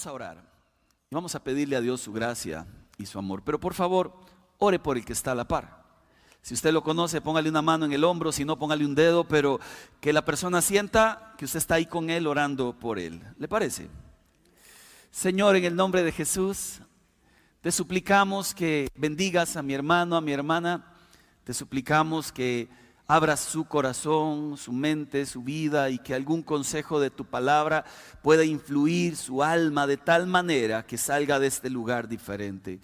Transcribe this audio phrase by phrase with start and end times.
[0.00, 0.42] Vamos a orar.
[1.10, 2.66] Y vamos a pedirle a Dios su gracia
[2.96, 3.42] y su amor.
[3.44, 4.18] Pero por favor,
[4.56, 5.84] ore por el que está a la par.
[6.40, 9.24] Si usted lo conoce, póngale una mano en el hombro, si no, póngale un dedo,
[9.24, 9.60] pero
[10.00, 13.22] que la persona sienta que usted está ahí con él orando por él.
[13.36, 13.90] ¿Le parece?
[15.10, 16.80] Señor, en el nombre de Jesús,
[17.60, 20.94] te suplicamos que bendigas a mi hermano, a mi hermana.
[21.44, 22.70] Te suplicamos que
[23.10, 27.84] abras su corazón, su mente, su vida y que algún consejo de tu palabra
[28.22, 32.78] pueda influir su alma de tal manera que salga de este lugar diferente.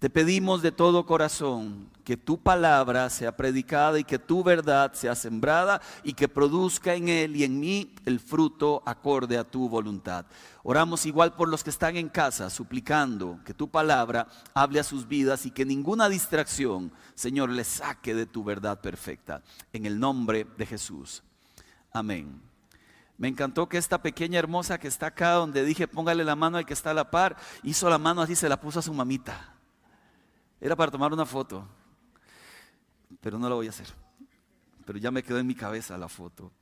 [0.00, 5.14] Te pedimos de todo corazón que tu palabra sea predicada y que tu verdad sea
[5.14, 10.24] sembrada y que produzca en él y en mí el fruto acorde a tu voluntad.
[10.62, 15.06] Oramos igual por los que están en casa, suplicando que tu palabra hable a sus
[15.06, 19.42] vidas y que ninguna distracción, Señor, les saque de tu verdad perfecta.
[19.70, 21.22] En el nombre de Jesús.
[21.92, 22.40] Amén.
[23.18, 26.64] Me encantó que esta pequeña hermosa que está acá, donde dije póngale la mano al
[26.64, 29.59] que está a la par, hizo la mano así, se la puso a su mamita.
[30.60, 31.66] Era para tomar una foto,
[33.20, 33.86] pero no la voy a hacer.
[34.84, 36.52] Pero ya me quedó en mi cabeza la foto.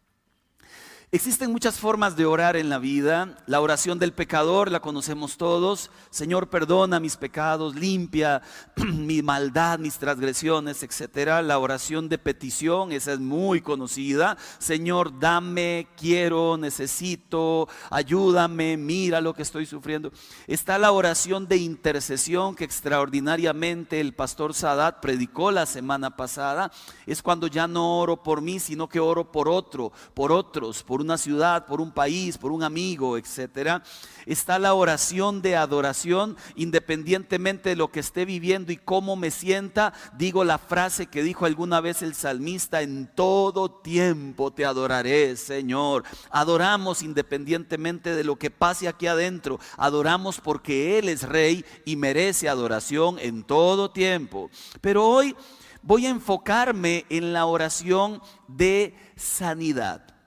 [1.11, 3.35] Existen muchas formas de orar en la vida.
[3.47, 5.91] La oración del pecador la conocemos todos.
[6.11, 8.43] Señor, perdona mis pecados, limpia
[8.77, 11.43] mi maldad, mis transgresiones, etc.
[11.43, 14.37] La oración de petición, esa es muy conocida.
[14.59, 20.13] Señor, dame, quiero, necesito, ayúdame, mira lo que estoy sufriendo.
[20.47, 26.71] Está la oración de intercesión que extraordinariamente el pastor Sadat predicó la semana pasada.
[27.07, 30.98] Es cuando ya no oro por mí, sino que oro por otro, por otros, por
[31.01, 33.83] una ciudad, por un país, por un amigo, etcétera.
[34.27, 39.93] Está la oración de adoración, independientemente de lo que esté viviendo y cómo me sienta.
[40.17, 46.05] Digo la frase que dijo alguna vez el salmista: En todo tiempo te adoraré, Señor.
[46.31, 49.59] Adoramos independientemente de lo que pase aquí adentro.
[49.77, 54.51] Adoramos porque Él es Rey y merece adoración en todo tiempo.
[54.81, 55.35] Pero hoy
[55.83, 60.18] voy a enfocarme en la oración de sanidad.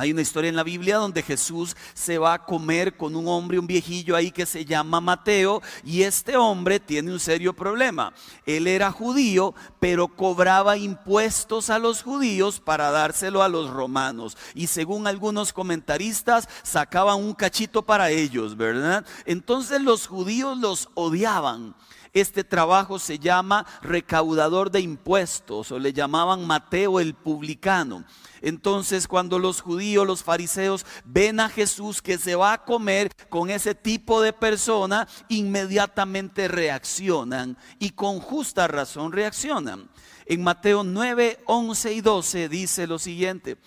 [0.00, 3.58] Hay una historia en la Biblia donde Jesús se va a comer con un hombre,
[3.58, 8.14] un viejillo ahí que se llama Mateo, y este hombre tiene un serio problema.
[8.46, 14.36] Él era judío, pero cobraba impuestos a los judíos para dárselo a los romanos.
[14.54, 19.04] Y según algunos comentaristas, sacaban un cachito para ellos, ¿verdad?
[19.26, 21.74] Entonces los judíos los odiaban.
[22.20, 28.04] Este trabajo se llama recaudador de impuestos o le llamaban Mateo el publicano.
[28.40, 33.50] Entonces cuando los judíos, los fariseos ven a Jesús que se va a comer con
[33.50, 39.88] ese tipo de persona, inmediatamente reaccionan y con justa razón reaccionan.
[40.26, 43.58] En Mateo 9, 11 y 12 dice lo siguiente,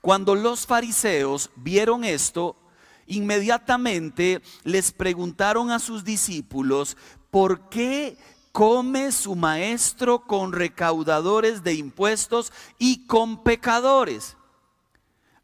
[0.00, 2.56] cuando los fariseos vieron esto,
[3.06, 6.96] inmediatamente les preguntaron a sus discípulos,
[7.30, 8.16] ¿por qué
[8.52, 14.36] come su maestro con recaudadores de impuestos y con pecadores.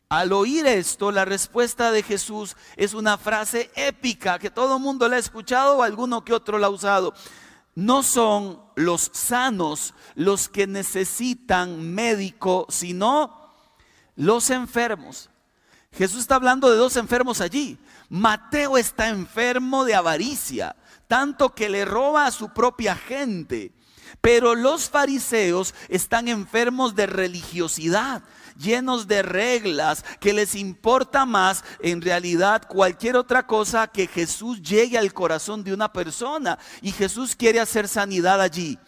[0.09, 5.09] Al oír esto, la respuesta de Jesús es una frase épica que todo el mundo
[5.09, 7.13] la ha escuchado o alguno que otro la ha usado.
[7.75, 13.51] No son los sanos los que necesitan médico, sino
[14.15, 15.29] los enfermos.
[15.93, 17.79] Jesús está hablando de dos enfermos allí.
[18.09, 20.77] Mateo está enfermo de avaricia
[21.09, 23.73] tanto que le roba a su propia gente.
[24.21, 28.23] Pero los fariseos están enfermos de religiosidad,
[28.57, 34.99] llenos de reglas, que les importa más en realidad cualquier otra cosa que Jesús llegue
[34.99, 36.59] al corazón de una persona.
[36.83, 38.79] Y Jesús quiere hacer sanidad allí,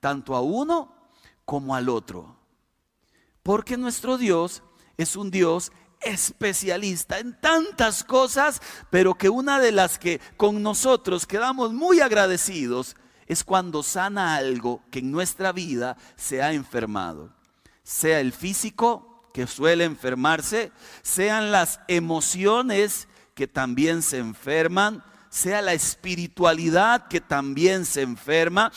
[0.00, 0.94] tanto a uno
[1.44, 2.36] como al otro.
[3.42, 4.62] Porque nuestro Dios
[4.96, 5.72] es un Dios
[6.04, 12.96] especialista en tantas cosas, pero que una de las que con nosotros quedamos muy agradecidos
[13.26, 17.30] es cuando sana algo que en nuestra vida se ha enfermado.
[17.82, 20.72] Sea el físico, que suele enfermarse,
[21.02, 28.70] sean las emociones que también se enferman, sea la espiritualidad que también se enferma.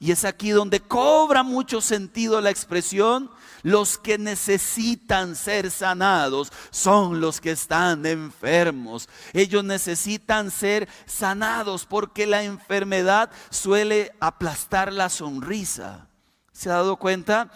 [0.00, 3.30] Y es aquí donde cobra mucho sentido la expresión
[3.64, 9.08] los que necesitan ser sanados son los que están enfermos.
[9.32, 16.06] Ellos necesitan ser sanados porque la enfermedad suele aplastar la sonrisa.
[16.52, 17.50] ¿Se ha dado cuenta?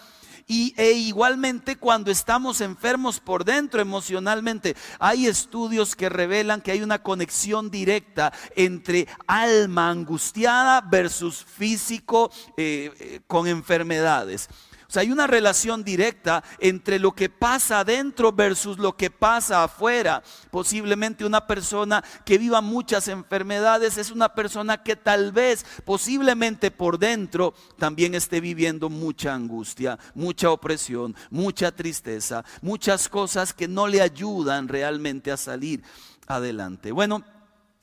[0.51, 6.81] Y, e igualmente cuando estamos enfermos por dentro emocionalmente, hay estudios que revelan que hay
[6.81, 14.49] una conexión directa entre alma angustiada versus físico eh, eh, con enfermedades.
[14.89, 19.63] O sea, hay una relación directa entre lo que pasa adentro versus lo que pasa
[19.63, 20.23] afuera.
[20.49, 26.97] Posiblemente una persona que viva muchas enfermedades es una persona que tal vez, posiblemente por
[26.97, 34.01] dentro, también esté viviendo mucha angustia, mucha opresión, mucha tristeza, muchas cosas que no le
[34.01, 35.83] ayudan realmente a salir
[36.25, 36.91] adelante.
[36.91, 37.23] Bueno,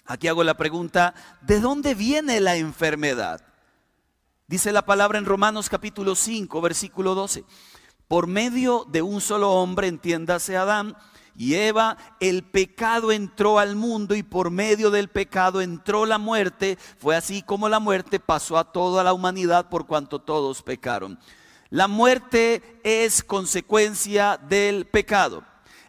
[0.06, 3.55] aquí hago la pregunta, ¿de dónde viene la enfermedad?
[4.48, 7.44] Dice la palabra en Romanos capítulo 5, versículo 12.
[8.06, 10.96] Por medio de un solo hombre, entiéndase Adán
[11.34, 16.78] y Eva, el pecado entró al mundo y por medio del pecado entró la muerte.
[16.96, 21.19] Fue así como la muerte pasó a toda la humanidad por cuanto todos pecaron.
[21.69, 25.42] La muerte es consecuencia del pecado.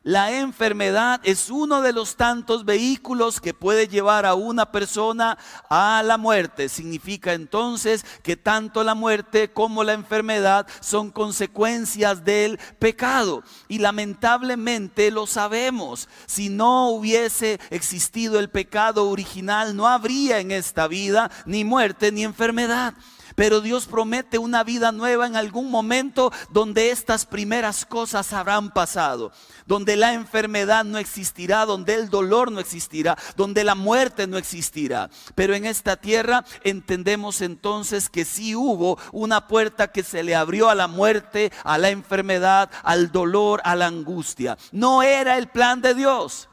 [0.07, 5.37] La enfermedad es uno de los tantos vehículos que puede llevar a una persona
[5.69, 6.69] a la muerte.
[6.69, 13.43] Significa entonces que tanto la muerte como la enfermedad son consecuencias del pecado.
[13.67, 16.07] Y lamentablemente lo sabemos.
[16.25, 22.23] Si no hubiese existido el pecado original, no habría en esta vida ni muerte ni
[22.23, 22.93] enfermedad.
[23.37, 29.31] Pero Dios promete una vida nueva en algún momento donde estas primeras cosas habrán pasado,
[29.67, 35.11] donde la enfermedad no existirá, donde el dolor no existirá, donde la muerte no existirá.
[35.35, 40.71] Pero en esta tierra entendemos entonces que sí hubo una puerta que se le abrió
[40.71, 44.57] a la muerte, a la enfermedad, al dolor, a la angustia.
[44.71, 46.49] No era el plan de Dios.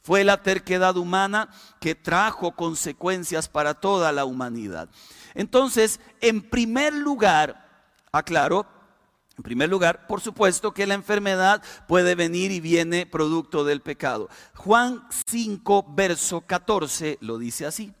[0.00, 4.88] Fue la terquedad humana que trajo consecuencias para toda la humanidad.
[5.34, 8.66] Entonces, en primer lugar, aclaro,
[9.36, 14.28] en primer lugar, por supuesto que la enfermedad puede venir y viene producto del pecado.
[14.54, 17.94] Juan 5, verso 14 lo dice así.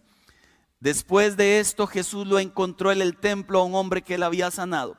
[0.80, 4.50] Después de esto Jesús lo encontró en el templo a un hombre que le había
[4.50, 4.96] sanado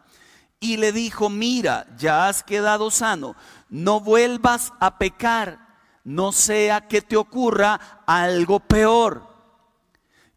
[0.59, 3.35] y le dijo, mira, ya has quedado sano,
[3.67, 5.59] no vuelvas a pecar,
[6.05, 9.32] no sea que te ocurra algo peor.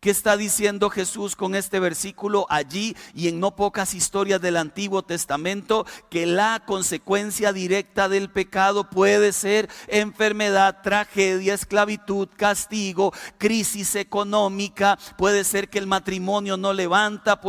[0.06, 5.02] ¿Qué está diciendo Jesús con este versículo allí y en no pocas historias del Antiguo
[5.02, 5.84] Testamento?
[6.10, 15.42] Que la consecuencia directa del pecado puede ser enfermedad, tragedia, esclavitud, castigo, crisis económica, puede
[15.42, 17.40] ser que el matrimonio no levanta,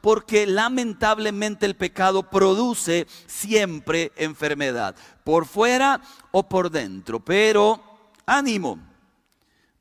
[0.00, 7.22] porque lamentablemente el pecado produce siempre enfermedad, por fuera o por dentro.
[7.22, 7.78] Pero
[8.24, 8.95] ánimo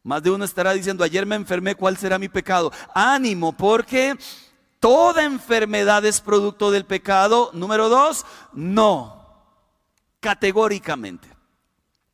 [0.06, 2.72] más de uno estará diciendo, ayer me enfermé, ¿cuál será mi pecado?
[2.94, 4.16] Ánimo, porque
[4.80, 7.50] toda enfermedad es producto del pecado.
[7.54, 8.24] Número dos,
[8.54, 9.34] no,
[10.20, 11.28] categóricamente.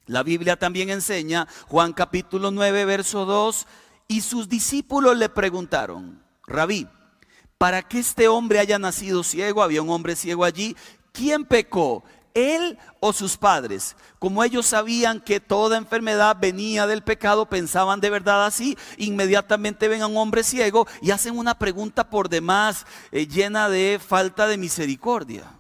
[0.05, 3.67] La Biblia también enseña, Juan capítulo 9, verso 2,
[4.07, 6.87] y sus discípulos le preguntaron, rabí,
[7.57, 10.77] para que este hombre haya nacido ciego, había un hombre ciego allí,
[11.11, 12.05] ¿quién pecó?
[12.33, 13.95] Él o sus padres.
[14.19, 20.01] Como ellos sabían que toda enfermedad venía del pecado, pensaban de verdad así, inmediatamente ven
[20.01, 24.57] a un hombre ciego y hacen una pregunta por demás eh, llena de falta de
[24.57, 25.51] misericordia.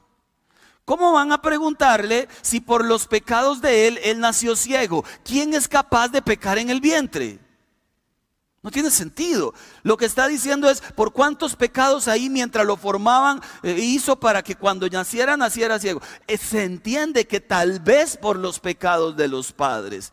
[0.85, 5.05] ¿Cómo van a preguntarle si por los pecados de él él nació ciego?
[5.23, 7.39] ¿Quién es capaz de pecar en el vientre?
[8.63, 9.55] No tiene sentido.
[9.81, 14.43] Lo que está diciendo es por cuántos pecados ahí mientras lo formaban eh, hizo para
[14.43, 16.01] que cuando naciera naciera ciego.
[16.27, 20.11] Eh, se entiende que tal vez por los pecados de los padres.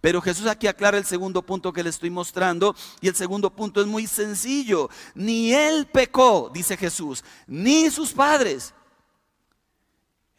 [0.00, 3.82] Pero Jesús aquí aclara el segundo punto que le estoy mostrando y el segundo punto
[3.82, 4.88] es muy sencillo.
[5.14, 8.72] Ni él pecó, dice Jesús, ni sus padres.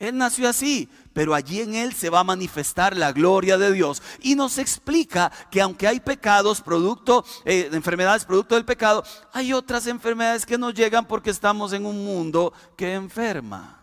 [0.01, 4.01] Él nació así, pero allí en Él se va a manifestar la gloria de Dios.
[4.19, 9.85] Y nos explica que aunque hay pecados, producto, eh, enfermedades producto del pecado, hay otras
[9.85, 13.79] enfermedades que nos llegan porque estamos en un mundo que enferma.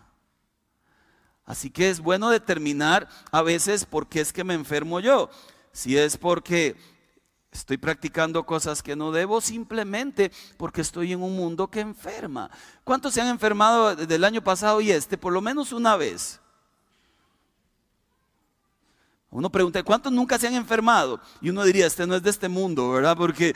[1.45, 5.29] Así que es bueno determinar a veces por qué es que me enfermo yo.
[5.71, 6.75] Si es porque
[7.51, 12.49] Estoy practicando cosas que no debo simplemente porque estoy en un mundo que enferma.
[12.83, 15.17] ¿Cuántos se han enfermado del año pasado y este?
[15.17, 16.39] Por lo menos una vez.
[19.31, 21.19] Uno pregunta, ¿cuántos nunca se han enfermado?
[21.41, 23.15] Y uno diría, este no es de este mundo, ¿verdad?
[23.15, 23.55] Porque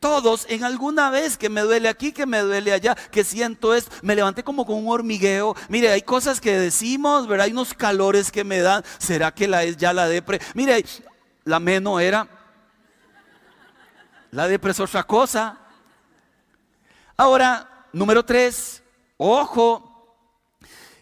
[0.00, 3.94] todos en alguna vez que me duele aquí, que me duele allá, que siento esto,
[4.02, 5.56] me levanté como con un hormigueo.
[5.68, 7.46] Mire, hay cosas que decimos, ¿verdad?
[7.46, 8.84] Hay unos calores que me dan.
[8.98, 10.40] ¿Será que la es ya la depre?
[10.54, 10.84] Mire,
[11.44, 12.28] la menos era
[14.34, 15.60] la depresión es otra cosa.
[17.16, 18.82] Ahora, número tres,
[19.16, 20.18] ojo,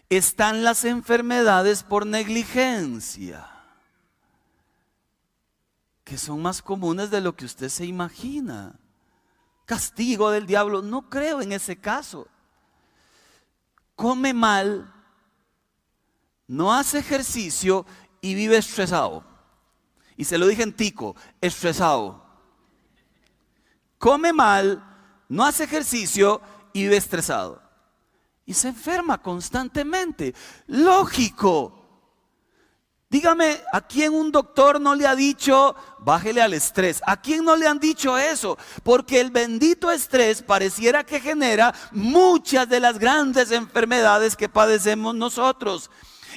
[0.07, 3.49] están las enfermedades por negligencia,
[6.03, 8.79] que son más comunes de lo que usted se imagina.
[9.65, 12.27] Castigo del diablo, no creo en ese caso.
[13.95, 14.93] Come mal,
[16.45, 17.87] no hace ejercicio
[18.21, 19.23] y vive estresado.
[20.17, 22.22] Y se lo dije en tico, estresado.
[24.03, 24.83] Come mal,
[25.29, 26.41] no hace ejercicio
[26.73, 27.61] y vive estresado.
[28.45, 30.35] Y se enferma constantemente.
[30.67, 31.79] Lógico.
[33.09, 37.01] Dígame, ¿a quién un doctor no le ha dicho, bájele al estrés?
[37.07, 38.57] ¿A quién no le han dicho eso?
[38.83, 45.89] Porque el bendito estrés pareciera que genera muchas de las grandes enfermedades que padecemos nosotros.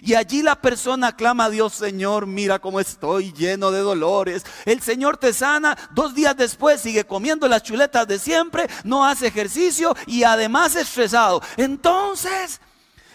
[0.02, 4.44] Y allí la persona clama a Dios, Señor, mira cómo estoy lleno de dolores.
[4.64, 9.28] El Señor te sana, dos días después sigue comiendo las chuletas de siempre, no hace
[9.28, 11.42] ejercicio y además estresado.
[11.56, 12.60] Entonces,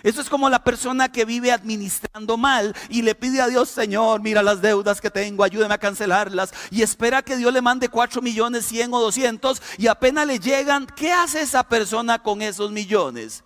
[0.04, 4.22] eso es como la persona que vive administrando mal y le pide a Dios, Señor,
[4.22, 6.54] mira las deudas que tengo, ayúdeme a cancelarlas.
[6.72, 10.88] Y espera que Dios le mande 4 millones, 100 o 200 y apenas le llegan,
[10.88, 13.44] ¿qué hace esa persona con esos millones?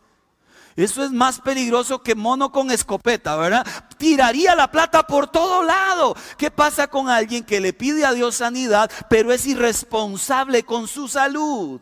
[0.76, 3.66] Eso es más peligroso que mono con escopeta, ¿verdad?
[3.98, 6.16] Tiraría la plata por todo lado.
[6.38, 11.08] ¿Qué pasa con alguien que le pide a Dios sanidad, pero es irresponsable con su
[11.08, 11.80] salud?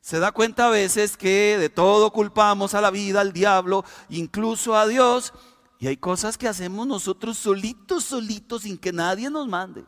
[0.00, 4.76] Se da cuenta a veces que de todo culpamos a la vida, al diablo, incluso
[4.76, 5.32] a Dios.
[5.80, 9.84] Y hay cosas que hacemos nosotros solitos, solitos, sin que nadie nos mande.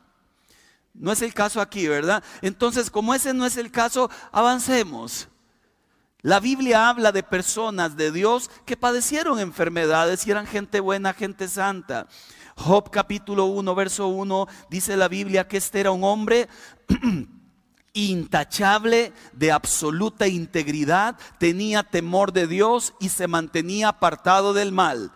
[0.95, 2.25] No es el caso aquí, ¿verdad?
[2.43, 5.29] Entonces, como ese no es el caso, avancemos.
[6.23, 11.49] La Biblia habla de personas de Dios que padecieron enfermedades y eran gente buena, gente
[11.49, 12.07] santa.
[12.57, 16.49] Job capítulo 1, verso 1, dice la Biblia que este era un hombre
[17.93, 25.11] intachable, de absoluta integridad, tenía temor de Dios y se mantenía apartado del mal.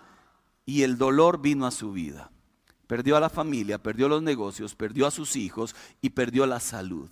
[0.65, 2.33] Y el dolor vino a su vida.
[2.89, 7.11] Perdió a la familia, perdió los negocios, perdió a sus hijos y perdió la salud.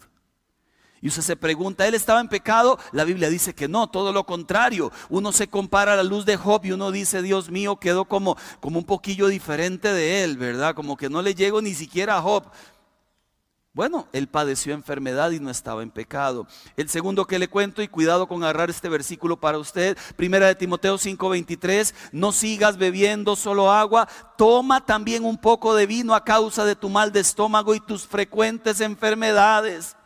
[1.05, 2.79] Y usted se pregunta, ¿él estaba en pecado?
[2.93, 4.91] La Biblia dice que no, todo lo contrario.
[5.11, 8.39] Uno se compara a la luz de Job y uno dice, Dios mío, quedó como,
[8.59, 10.75] como un poquillo diferente de él, ¿verdad?
[10.75, 12.45] Como que no le llego ni siquiera a Job.
[13.75, 16.47] Bueno, él padeció enfermedad y no estaba en pecado.
[16.75, 20.55] El segundo que le cuento, y cuidado con agarrar este versículo para usted, primera de
[20.55, 24.09] Timoteo 5:23, no sigas bebiendo solo agua,
[24.39, 28.07] toma también un poco de vino a causa de tu mal de estómago y tus
[28.07, 29.97] frecuentes enfermedades.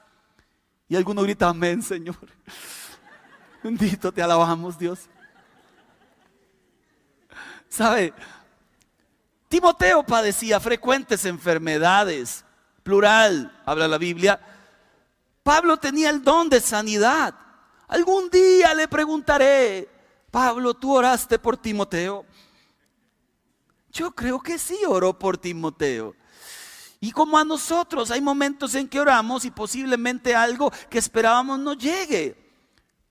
[0.88, 2.16] Y alguno grita, amén, Señor.
[3.62, 5.00] Bendito te alabamos, Dios.
[7.68, 8.14] ¿Sabe?
[9.48, 12.44] Timoteo padecía frecuentes enfermedades,
[12.82, 14.40] plural, habla la Biblia.
[15.42, 17.34] Pablo tenía el don de sanidad.
[17.88, 19.88] Algún día le preguntaré,
[20.30, 22.26] Pablo, ¿tú oraste por Timoteo?
[23.90, 26.14] Yo creo que sí oró por Timoteo.
[27.00, 31.74] Y como a nosotros hay momentos en que oramos y posiblemente algo que esperábamos no
[31.74, 32.36] llegue.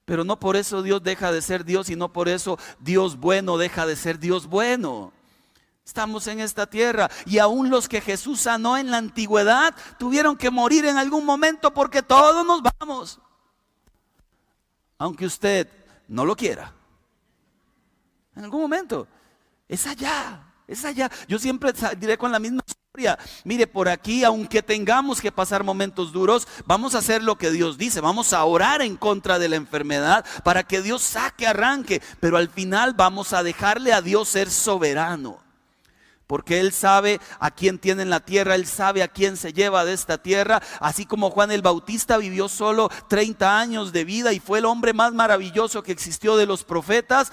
[0.04, 3.58] Pero no por eso Dios deja de ser Dios y no por eso Dios bueno
[3.58, 5.14] deja de ser Dios bueno.
[5.86, 10.52] Estamos en esta tierra y aún los que Jesús sanó en la antigüedad tuvieron que
[10.52, 13.22] morir en algún momento porque todos nos vamos.
[14.98, 15.70] Aunque usted
[16.10, 16.74] no lo quiera.
[18.36, 19.08] En algún momento.
[19.68, 21.10] Es allá, es allá.
[21.28, 22.62] Yo siempre diré con la misma
[23.44, 27.78] Mire, por aquí, aunque tengamos que pasar momentos duros, vamos a hacer lo que Dios
[27.78, 32.38] dice, vamos a orar en contra de la enfermedad para que Dios saque, arranque, pero
[32.38, 35.40] al final vamos a dejarle a Dios ser soberano.
[36.26, 39.86] Porque Él sabe a quién tiene en la tierra, Él sabe a quién se lleva
[39.86, 40.62] de esta tierra.
[40.82, 44.92] Así como Juan el Bautista vivió solo 30 años de vida y fue el hombre
[44.92, 47.32] más maravilloso que existió de los profetas.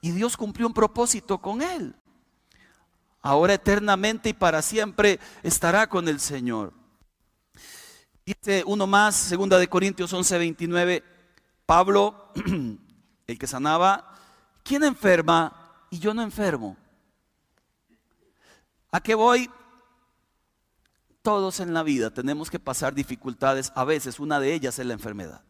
[0.00, 1.94] Y Dios cumplió un propósito con Él
[3.24, 6.74] ahora eternamente y para siempre estará con el Señor.
[8.26, 11.02] Dice uno más, segunda de Corintios 11, 29,
[11.64, 12.32] Pablo,
[13.26, 14.14] el que sanaba,
[14.62, 16.76] ¿quién enferma y yo no enfermo?
[18.90, 19.50] ¿A qué voy?
[21.22, 24.92] Todos en la vida tenemos que pasar dificultades, a veces una de ellas es la
[24.92, 25.42] enfermedad.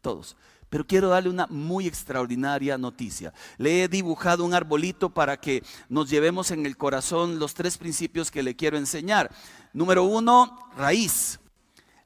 [0.00, 0.36] Todos.
[0.70, 3.32] Pero quiero darle una muy extraordinaria noticia.
[3.58, 8.30] Le he dibujado un arbolito para que nos llevemos en el corazón los tres principios
[8.30, 9.30] que le quiero enseñar.
[9.72, 11.38] Número uno, raíz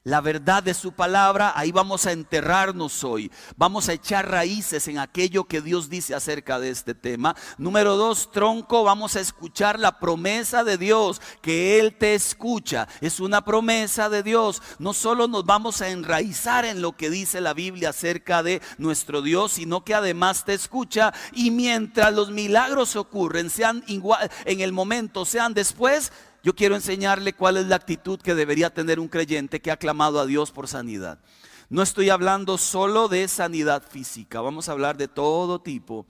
[0.08, 3.30] la verdad de su palabra, ahí vamos a enterrarnos hoy.
[3.58, 7.36] Vamos a echar raíces en aquello que Dios dice acerca de este tema.
[7.58, 12.88] Número dos, tronco, vamos a escuchar la promesa de Dios, que Él te escucha.
[13.02, 14.62] Es una promesa de Dios.
[14.78, 19.20] No solo nos vamos a enraizar en lo que dice la Biblia acerca de nuestro
[19.20, 21.12] Dios, sino que además te escucha.
[21.34, 27.32] Y mientras los milagros ocurren, sean igual en el momento, sean después, yo quiero enseñarle
[27.32, 30.68] cuál es la actitud que debería tener un creyente que ha clamado a Dios por
[30.68, 31.20] sanidad.
[31.68, 36.06] No estoy hablando solo de sanidad física, vamos a hablar de todo tipo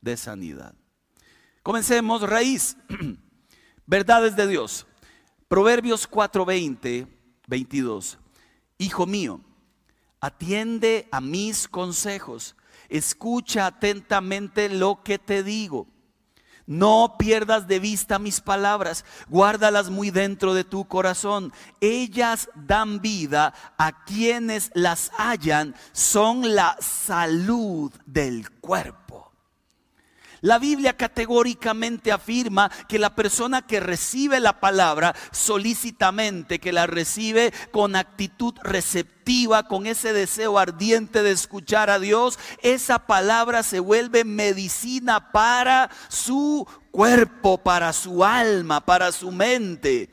[0.00, 0.74] de sanidad.
[1.62, 2.76] Comencemos, raíz,
[3.86, 4.86] verdades de Dios.
[5.48, 7.06] Proverbios 4:20,
[7.46, 8.18] 22.
[8.78, 9.40] Hijo mío,
[10.20, 12.56] atiende a mis consejos,
[12.88, 15.91] escucha atentamente lo que te digo.
[16.66, 21.52] No pierdas de vista mis palabras, guárdalas muy dentro de tu corazón.
[21.80, 29.01] Ellas dan vida a quienes las hallan, son la salud del cuerpo.
[30.42, 37.54] La Biblia categóricamente afirma que la persona que recibe la palabra solícitamente, que la recibe
[37.70, 44.24] con actitud receptiva, con ese deseo ardiente de escuchar a Dios, esa palabra se vuelve
[44.24, 50.10] medicina para su cuerpo, para su alma, para su mente.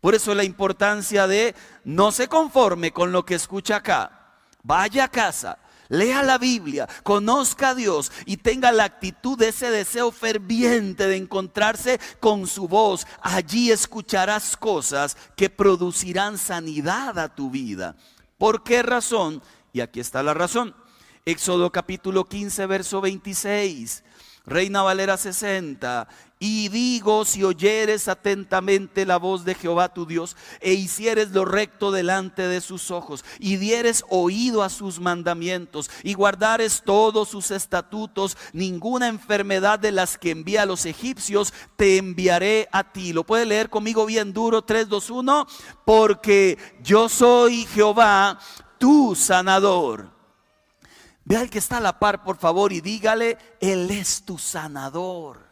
[0.00, 4.36] Por eso la importancia de no se conforme con lo que escucha acá.
[4.62, 5.58] Vaya a casa,
[5.88, 11.16] Lea la Biblia, conozca a Dios y tenga la actitud de ese deseo ferviente de
[11.16, 13.06] encontrarse con su voz.
[13.20, 17.96] Allí escucharás cosas que producirán sanidad a tu vida.
[18.38, 19.42] ¿Por qué razón?
[19.72, 20.74] Y aquí está la razón.
[21.24, 24.04] Éxodo capítulo 15, verso 26.
[24.46, 26.08] Reina Valera 60.
[26.38, 31.90] Y digo, si oyeres atentamente la voz de Jehová tu Dios, e hicieres lo recto
[31.90, 38.36] delante de sus ojos, y dieres oído a sus mandamientos, y guardares todos sus estatutos,
[38.52, 43.14] ninguna enfermedad de las que envía a los egipcios te enviaré a ti.
[43.14, 45.46] Lo puede leer conmigo bien duro, 3, 2, 1,
[45.86, 48.38] porque yo soy Jehová,
[48.76, 50.10] tu sanador.
[51.24, 55.45] Ve al que está a la par, por favor, y dígale, Él es tu sanador.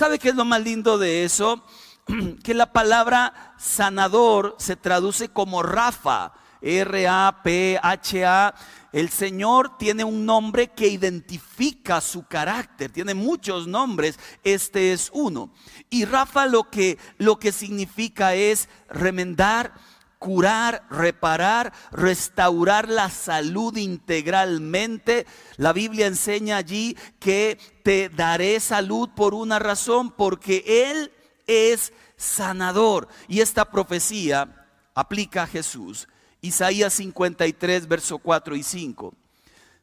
[0.00, 1.62] ¿Sabe qué es lo más lindo de eso?
[2.42, 8.54] Que la palabra sanador se traduce como Rafa, R-A-P-H-A.
[8.92, 15.52] El Señor tiene un nombre que identifica su carácter, tiene muchos nombres, este es uno.
[15.90, 19.74] Y Rafa lo que, lo que significa es remendar,
[20.20, 25.26] curar, reparar, restaurar la salud integralmente.
[25.56, 31.10] La Biblia enseña allí que te daré salud por una razón, porque Él
[31.46, 33.08] es sanador.
[33.28, 36.06] Y esta profecía aplica a Jesús.
[36.42, 39.14] Isaías 53, verso 4 y 5.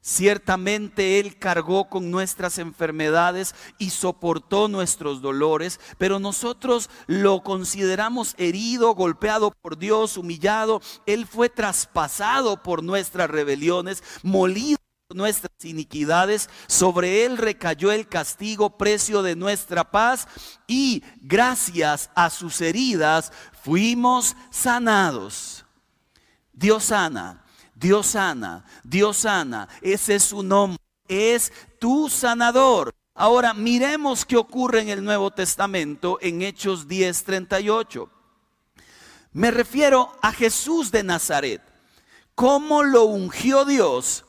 [0.08, 8.96] Ciertamente Él cargó con nuestras enfermedades y soportó nuestros dolores, pero nosotros lo consideramos herido,
[8.96, 10.82] golpeado por Dios, humillado.
[11.08, 14.78] Él fue traspasado por nuestras rebeliones, molido
[15.10, 16.50] por nuestras iniquidades.
[16.68, 20.30] Sobre Él recayó el castigo, precio de nuestra paz,
[20.68, 25.66] y gracias a sus heridas fuimos sanados.
[26.54, 27.44] Dios sana
[27.80, 32.92] Dios sana, Dios sana, ese es su nombre, es tu sanador.
[33.14, 38.10] Ahora miremos qué ocurre en el Nuevo Testamento en Hechos 10:38.
[39.32, 41.62] Me refiero a Jesús de Nazaret,
[42.34, 44.26] cómo lo ungió Dios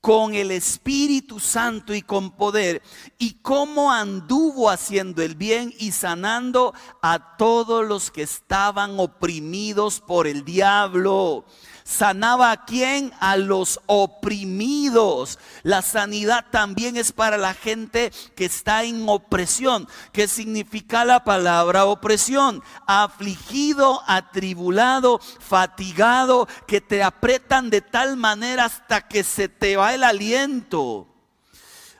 [0.00, 2.82] con el Espíritu Santo y con poder,
[3.16, 10.26] y cómo anduvo haciendo el bien y sanando a todos los que estaban oprimidos por
[10.26, 11.44] el diablo
[11.86, 13.12] sanaba a quien?
[13.20, 15.38] A los oprimidos.
[15.62, 19.86] La sanidad también es para la gente que está en opresión.
[20.12, 22.62] ¿Qué significa la palabra opresión?
[22.86, 30.02] Afligido, atribulado, fatigado, que te apretan de tal manera hasta que se te va el
[30.02, 31.06] aliento.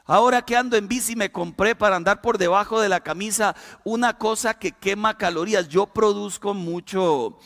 [0.05, 4.19] Ahora que ando en bici me compré para andar por debajo de la camisa una
[4.19, 5.69] cosa que quema calorías.
[5.69, 7.39] Yo produzco mucho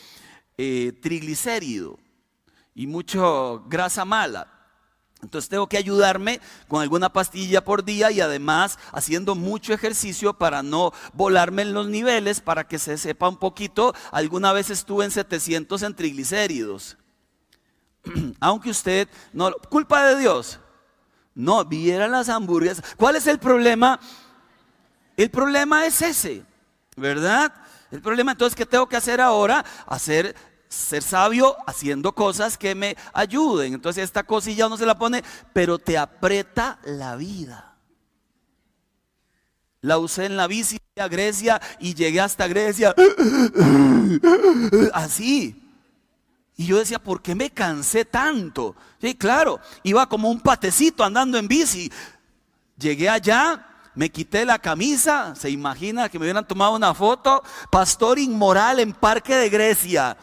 [0.57, 2.00] eh, triglicérido
[2.81, 4.47] y mucho grasa mala.
[5.21, 10.63] Entonces tengo que ayudarme con alguna pastilla por día y además haciendo mucho ejercicio para
[10.63, 13.93] no volarme en los niveles, para que se sepa un poquito.
[14.11, 16.97] Alguna vez estuve en 700 en triglicéridos.
[18.39, 20.59] Aunque usted no, culpa de Dios.
[21.35, 22.83] No, viera las hamburguesas.
[22.97, 23.99] ¿Cuál es el problema?
[25.15, 26.43] El problema es ese,
[26.95, 27.53] ¿verdad?
[27.91, 30.35] El problema entonces que tengo que hacer ahora, hacer
[30.71, 33.73] ser sabio haciendo cosas que me ayuden.
[33.73, 37.75] Entonces esta cosilla no se la pone, pero te aprieta la vida.
[39.81, 42.95] La usé en la bici a Grecia y llegué hasta Grecia
[44.93, 45.57] así.
[46.55, 48.75] Y yo decía, ¿por qué me cansé tanto?
[49.01, 51.91] Sí, claro, iba como un patecito andando en bici.
[52.77, 58.19] Llegué allá, me quité la camisa, se imagina que me hubieran tomado una foto, pastor
[58.19, 60.15] inmoral en Parque de Grecia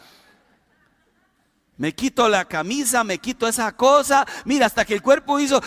[1.79, 5.63] me quito la camisa, me quito esa cosa, mira, hasta que el cuerpo hizo...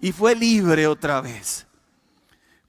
[0.00, 1.66] y fue libre otra vez.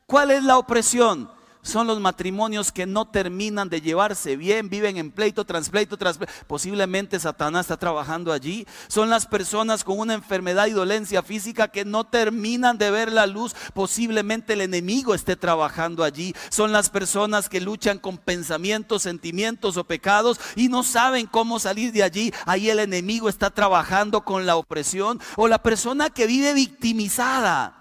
[0.06, 1.30] ¿Cuál es la opresión?
[1.68, 6.18] Son los matrimonios que no terminan de llevarse bien, viven en pleito tras pleito tras
[6.18, 6.34] pleito.
[6.48, 8.66] Posiblemente Satanás está trabajando allí.
[8.88, 13.28] Son las personas con una enfermedad y dolencia física que no terminan de ver la
[13.28, 13.56] luz.
[13.74, 16.34] Posiblemente el enemigo esté trabajando allí.
[16.50, 21.92] Son las personas que luchan con pensamientos, sentimientos o pecados y no saben cómo salir
[21.92, 22.34] de allí.
[22.46, 25.20] Ahí el enemigo está trabajando con la opresión.
[25.36, 27.77] O la persona que vive victimizada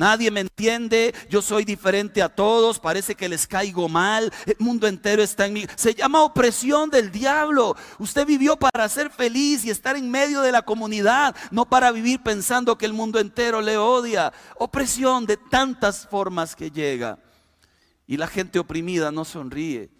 [0.00, 4.86] Nadie me entiende, yo soy diferente a todos, parece que les caigo mal, el mundo
[4.86, 5.66] entero está en mí.
[5.76, 7.76] Se llama opresión del diablo.
[7.98, 12.22] Usted vivió para ser feliz y estar en medio de la comunidad, no para vivir
[12.22, 14.32] pensando que el mundo entero le odia.
[14.56, 17.18] Opresión de tantas formas que llega.
[18.06, 19.90] Y la gente oprimida no sonríe.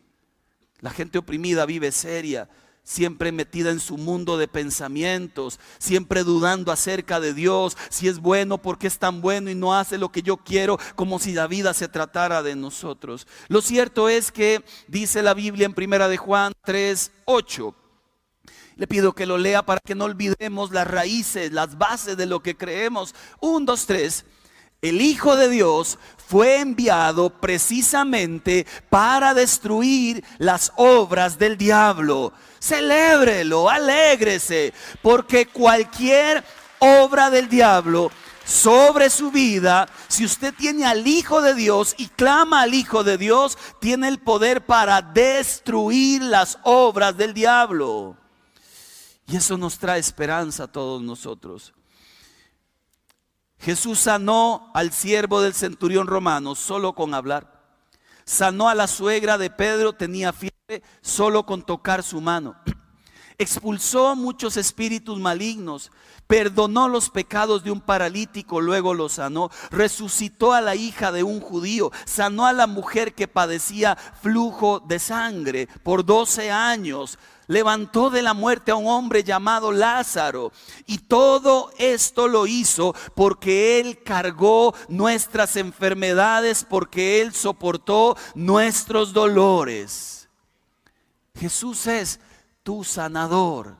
[0.79, 2.49] La gente oprimida vive seria
[2.83, 8.59] siempre metida en su mundo de pensamientos, siempre dudando acerca de Dios, si es bueno,
[8.59, 11.75] porque es tan bueno y no hace lo que yo quiero, como si la vida
[11.75, 13.27] se tratara de nosotros.
[13.49, 17.75] Lo cierto es que dice la Biblia en primera de Juan 3, 8.
[18.77, 22.41] Le pido que lo lea para que no olvidemos las raíces, las bases de lo
[22.43, 23.15] que creemos.
[23.39, 24.25] Un, dos, tres.
[24.83, 32.33] El Hijo de Dios fue enviado precisamente para destruir las obras del diablo.
[32.61, 36.43] Celébrelo, alégrese, porque cualquier
[36.79, 38.11] obra del diablo
[38.45, 43.19] sobre su vida, si usted tiene al Hijo de Dios y clama al Hijo de
[43.19, 48.17] Dios, tiene el poder para destruir las obras del diablo.
[49.27, 51.73] Y eso nos trae esperanza a todos nosotros.
[53.61, 57.61] Jesús sanó al siervo del centurión romano solo con hablar.
[58.25, 62.57] Sanó a la suegra de Pedro, tenía fiebre, solo con tocar su mano.
[63.39, 65.91] Expulsó muchos espíritus malignos,
[66.27, 69.51] perdonó los pecados de un paralítico, luego lo sanó.
[69.71, 74.99] Resucitó a la hija de un judío, sanó a la mujer que padecía flujo de
[74.99, 77.19] sangre por 12 años
[77.51, 80.53] levantó de la muerte a un hombre llamado Lázaro.
[80.87, 90.29] Y todo esto lo hizo porque Él cargó nuestras enfermedades, porque Él soportó nuestros dolores.
[91.35, 92.21] Jesús es
[92.63, 93.77] tu sanador.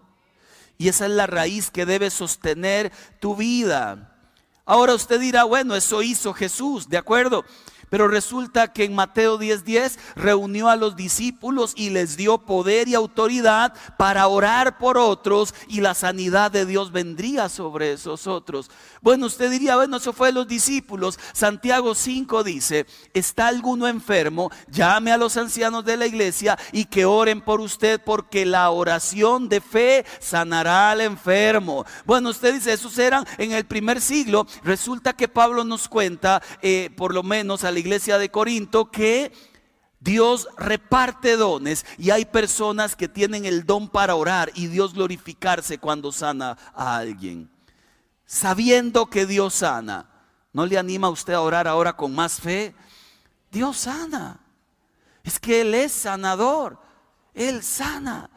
[0.77, 4.17] Y esa es la raíz que debe sostener tu vida.
[4.65, 7.45] Ahora usted dirá, bueno, eso hizo Jesús, ¿de acuerdo?
[7.91, 12.95] Pero resulta que en Mateo 10:10 reunió a los discípulos y les dio poder y
[12.95, 18.71] autoridad para orar por otros y la sanidad de Dios vendría sobre esos otros.
[19.03, 21.19] Bueno, usted diría, bueno, eso fue de los discípulos.
[21.33, 27.05] Santiago 5 dice, está alguno enfermo, llame a los ancianos de la iglesia y que
[27.05, 31.85] oren por usted porque la oración de fe sanará al enfermo.
[32.05, 34.47] Bueno, usted dice, esos eran en el primer siglo.
[34.63, 39.33] Resulta que Pablo nos cuenta, eh, por lo menos al iglesia de Corinto que
[40.01, 45.79] Dios reparte dones y hay personas que tienen el don para orar y Dios glorificarse
[45.79, 47.51] cuando sana a alguien.
[48.25, 50.09] Sabiendo que Dios sana,
[50.53, 52.75] ¿no le anima a usted a orar ahora con más fe?
[53.51, 54.41] Dios sana.
[55.23, 56.79] Es que Él es sanador.
[57.35, 58.31] Él sana.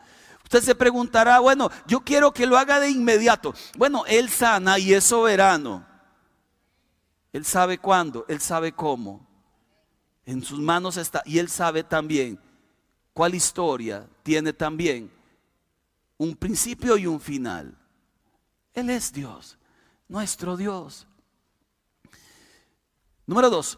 [0.44, 3.54] Usted se preguntará, bueno, yo quiero que lo haga de inmediato.
[3.78, 5.86] Bueno, Él sana y es soberano.
[7.32, 9.33] Él sabe cuándo, Él sabe cómo.
[10.26, 11.22] En sus manos está.
[11.26, 12.40] Y Él sabe también
[13.14, 15.12] cuál historia tiene también
[16.18, 17.78] un principio y un final.
[18.74, 19.58] Él es Dios,
[20.08, 21.08] nuestro Dios.
[23.26, 23.78] Número dos,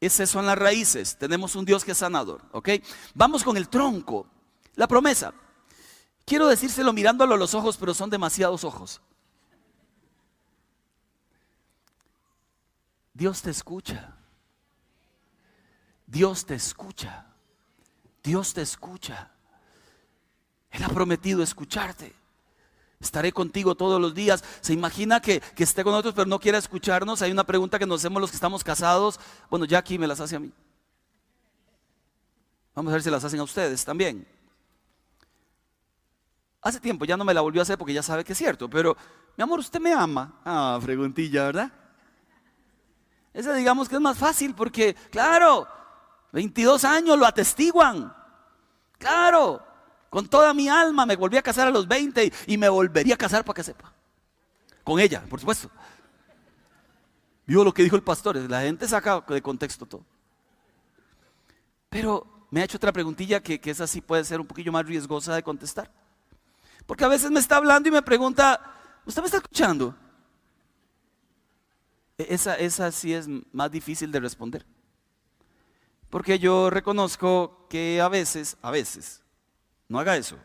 [0.00, 1.16] esas son las raíces.
[1.16, 2.70] Tenemos un Dios que es sanador, ¿ok?
[3.14, 4.26] Vamos con el tronco,
[4.74, 5.32] la promesa.
[6.24, 9.00] Quiero decírselo mirándolo a los ojos, pero son demasiados ojos.
[13.14, 14.15] Dios te escucha.
[16.06, 17.26] Dios te escucha.
[18.22, 19.30] Dios te escucha.
[20.70, 22.14] Él ha prometido escucharte.
[23.00, 24.42] Estaré contigo todos los días.
[24.60, 27.22] ¿Se imagina que, esté con nosotros pero no quiera escucharnos?
[27.22, 29.20] Hay una pregunta que nos hacemos los que estamos casados.
[29.50, 30.52] Bueno, ya aquí me las hace a mí.
[32.74, 34.26] Vamos a ver si las hacen a ustedes también.
[36.62, 38.68] Hace tiempo ya no me la volvió a hacer porque ya sabe que es cierto.
[38.68, 38.96] Pero,
[39.36, 40.40] mi amor, usted me ama.
[40.44, 41.72] Ah, preguntilla, ¿verdad?
[43.32, 45.68] Esa digamos que es más fácil porque, claro,
[46.36, 48.14] 22 años lo atestiguan.
[48.98, 49.66] Claro,
[50.10, 53.16] con toda mi alma me volví a casar a los 20 y me volvería a
[53.16, 53.90] casar para que sepa.
[54.84, 55.70] Con ella, por supuesto.
[57.46, 60.04] Vio lo que dijo el pastor, la gente saca de contexto todo.
[61.88, 64.84] Pero me ha hecho otra preguntilla que, que esa sí puede ser un poquillo más
[64.84, 65.90] riesgosa de contestar.
[66.84, 68.60] Porque a veces me está hablando y me pregunta,
[69.06, 69.96] ¿usted me está escuchando?
[72.18, 74.66] E, esa, esa sí es más difícil de responder.
[76.10, 79.22] Porque yo reconozco que a veces, a veces,
[79.88, 80.36] no haga eso.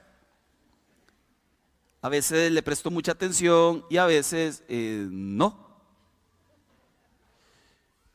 [2.01, 5.69] A veces le presto mucha atención y a veces eh, no.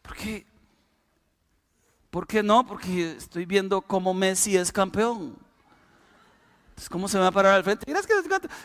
[0.03, 0.47] ¿Por qué?
[2.11, 2.67] ¿Por qué no?
[2.67, 5.37] Porque estoy viendo cómo Messi es campeón.
[6.91, 7.87] ¿cómo se me va a parar al frente?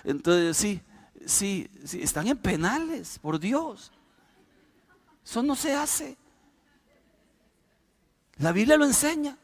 [0.04, 0.82] Entonces, sí,
[1.26, 3.92] sí, sí, están en penales, por Dios.
[5.24, 6.18] Eso no se hace.
[8.38, 9.38] La Biblia lo enseña.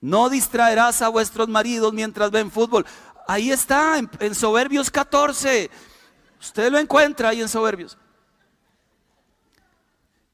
[0.00, 2.84] No distraerás a vuestros maridos mientras ven fútbol.
[3.26, 5.70] Ahí está, en, Soberbios 14.
[6.38, 7.96] Usted lo encuentra ahí en Soberbios.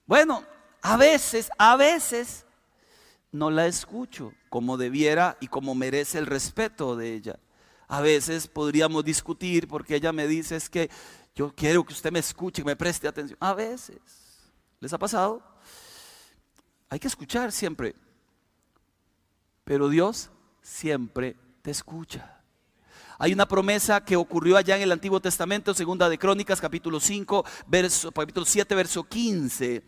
[0.06, 0.44] Bueno,
[0.82, 2.44] a veces, a veces
[3.30, 7.38] no la escucho como debiera y como merece el respeto de ella.
[7.86, 10.90] A veces podríamos discutir porque ella me dice es que
[11.34, 13.38] yo quiero que usted me escuche, y me preste atención.
[13.40, 13.98] A veces.
[14.80, 15.42] ¿Les ha pasado?
[16.90, 17.94] Hay que escuchar siempre.
[19.64, 22.42] Pero Dios siempre te escucha.
[23.18, 27.44] Hay una promesa que ocurrió allá en el Antiguo Testamento, segunda de Crónicas, capítulo 5,
[27.68, 29.84] verso, capítulo 7, verso 15.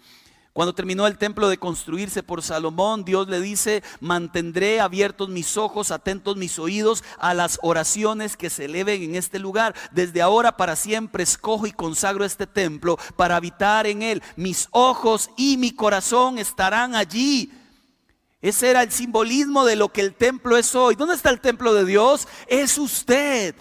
[0.52, 5.90] Cuando terminó el templo de construirse por Salomón, Dios le dice, mantendré abiertos mis ojos,
[5.90, 9.74] atentos mis oídos a las oraciones que se eleven en este lugar.
[9.92, 14.22] Desde ahora para siempre escojo y consagro este templo para habitar en él.
[14.36, 17.50] Mis ojos y mi corazón estarán allí.
[18.42, 20.96] Ese era el simbolismo de lo que el templo es hoy.
[20.96, 22.28] ¿Dónde está el templo de Dios?
[22.46, 23.54] Es usted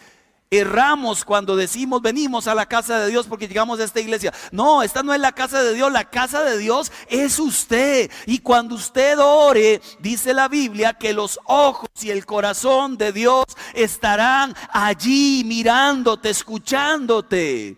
[0.51, 4.33] erramos cuando decimos venimos a la casa de Dios porque llegamos a esta iglesia.
[4.51, 8.11] No, esta no es la casa de Dios, la casa de Dios es usted.
[8.25, 13.45] Y cuando usted ore, dice la Biblia que los ojos y el corazón de Dios
[13.73, 17.77] estarán allí mirándote, escuchándote.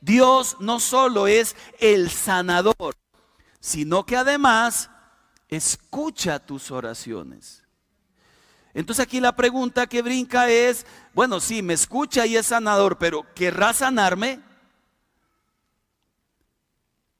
[0.00, 2.94] Dios no solo es el sanador,
[3.58, 4.90] sino que además
[5.48, 7.61] escucha tus oraciones.
[8.74, 13.26] Entonces aquí la pregunta que brinca es, bueno, sí, me escucha y es sanador, pero
[13.34, 14.40] ¿querrá sanarme?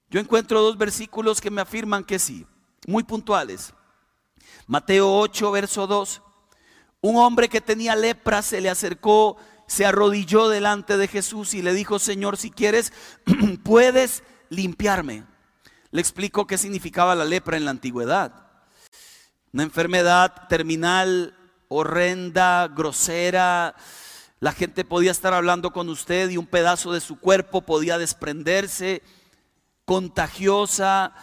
[0.09, 2.47] Yo encuentro dos versículos que me afirman que sí,
[2.87, 3.75] muy puntuales.
[4.67, 6.23] Mateo 8, verso 2.
[7.03, 9.37] Un hombre que tenía lepra se le acercó,
[9.67, 12.93] se arrodilló delante de Jesús y le dijo, Señor, si quieres,
[13.65, 15.25] puedes limpiarme.
[15.91, 18.47] Le explico qué significaba la lepra en la antigüedad.
[19.53, 21.37] Una enfermedad terminal
[21.73, 23.75] horrenda, grosera.
[24.41, 29.03] La gente podía estar hablando con usted y un pedazo de su cuerpo podía desprenderse,
[29.85, 31.15] contagiosa.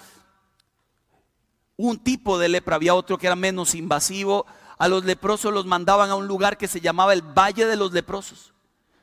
[1.75, 4.45] Un tipo de lepra, había otro que era menos invasivo.
[4.77, 7.91] A los leprosos los mandaban a un lugar que se llamaba el Valle de los
[7.91, 8.53] Leprosos.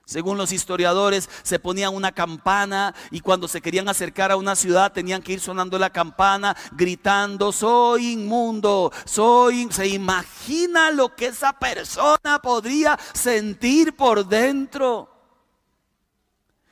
[0.06, 4.92] Según los historiadores, se ponían una campana y cuando se querían acercar a una ciudad
[4.92, 9.66] tenían que ir sonando la campana, gritando, soy inmundo, soy...
[9.72, 15.15] ¿Se imagina lo que esa persona podría sentir por dentro?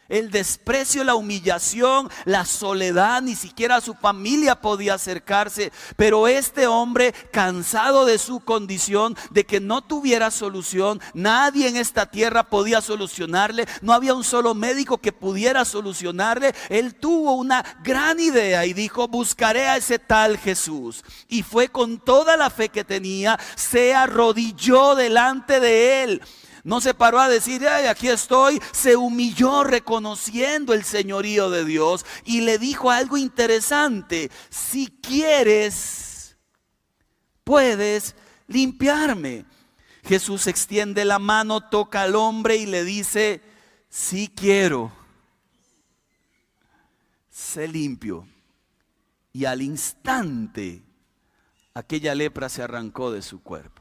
[0.09, 5.73] El desprecio, la humillación, la soledad, ni siquiera su familia podía acercarse.
[5.97, 12.07] Pero este hombre, cansado de su condición, de que no tuviera solución, nadie en esta
[12.07, 18.21] tierra podía solucionarle, no había un solo médico que pudiera solucionarle, él tuvo una gran
[18.21, 21.03] idea y dijo, buscaré a ese tal Jesús.
[21.29, 26.23] Y fue con toda la fe que tenía, se arrodilló delante de él
[26.65, 28.61] no se paró a decir, Ay, aquí estoy.
[28.73, 34.31] Se humilló reconociendo el señorío de Dios y le dijo algo interesante.
[34.49, 36.37] Si quieres,
[37.45, 39.45] puedes limpiarme.
[40.05, 43.43] Jesús extiende la mano, toca al hombre y le dice,
[43.89, 44.91] si quiero,
[47.31, 48.27] sé limpio.
[49.33, 50.83] Y al instante
[51.75, 53.74] aquella lepra se arrancó de su cuerpo.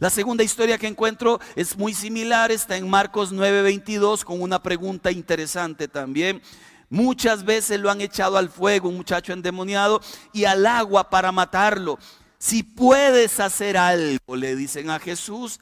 [0.00, 5.10] La segunda historia que encuentro es muy similar, está en Marcos 9:22 con una pregunta
[5.10, 6.40] interesante también.
[6.88, 10.00] Muchas veces lo han echado al fuego, un muchacho endemoniado,
[10.32, 11.98] y al agua para matarlo.
[12.38, 15.60] Si puedes hacer algo, le dicen a Jesús,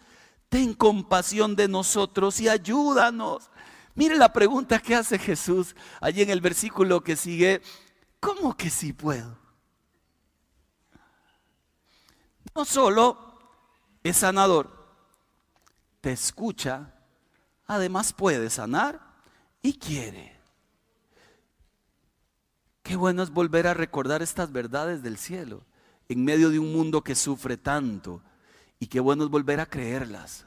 [0.49, 3.51] ten compasión de nosotros y ayúdanos.
[3.97, 7.61] Mire la pregunta que hace Jesús allí en el versículo que sigue.
[8.21, 9.37] ¿Cómo que sí puedo?
[12.55, 13.28] No solo
[14.03, 14.71] es sanador,
[16.01, 16.95] te escucha,
[17.67, 19.01] además puede sanar
[19.63, 20.39] y quiere.
[22.83, 25.63] Qué bueno es volver a recordar estas verdades del cielo
[26.09, 28.23] en medio de un mundo que sufre tanto
[28.81, 30.47] y qué bueno es volver a creerlas.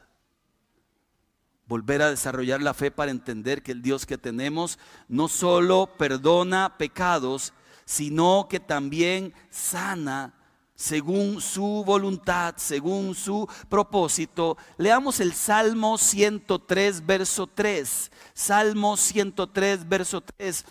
[1.68, 6.78] volver a desarrollar la fe para entender que el Dios que tenemos no solo perdona
[6.78, 7.54] pecados,
[7.86, 10.34] sino que también sana
[10.82, 14.58] según su voluntad, según su propósito.
[14.78, 18.12] Leamos el Salmo 103, verso 3.
[18.34, 20.66] Salmo 103, verso 3.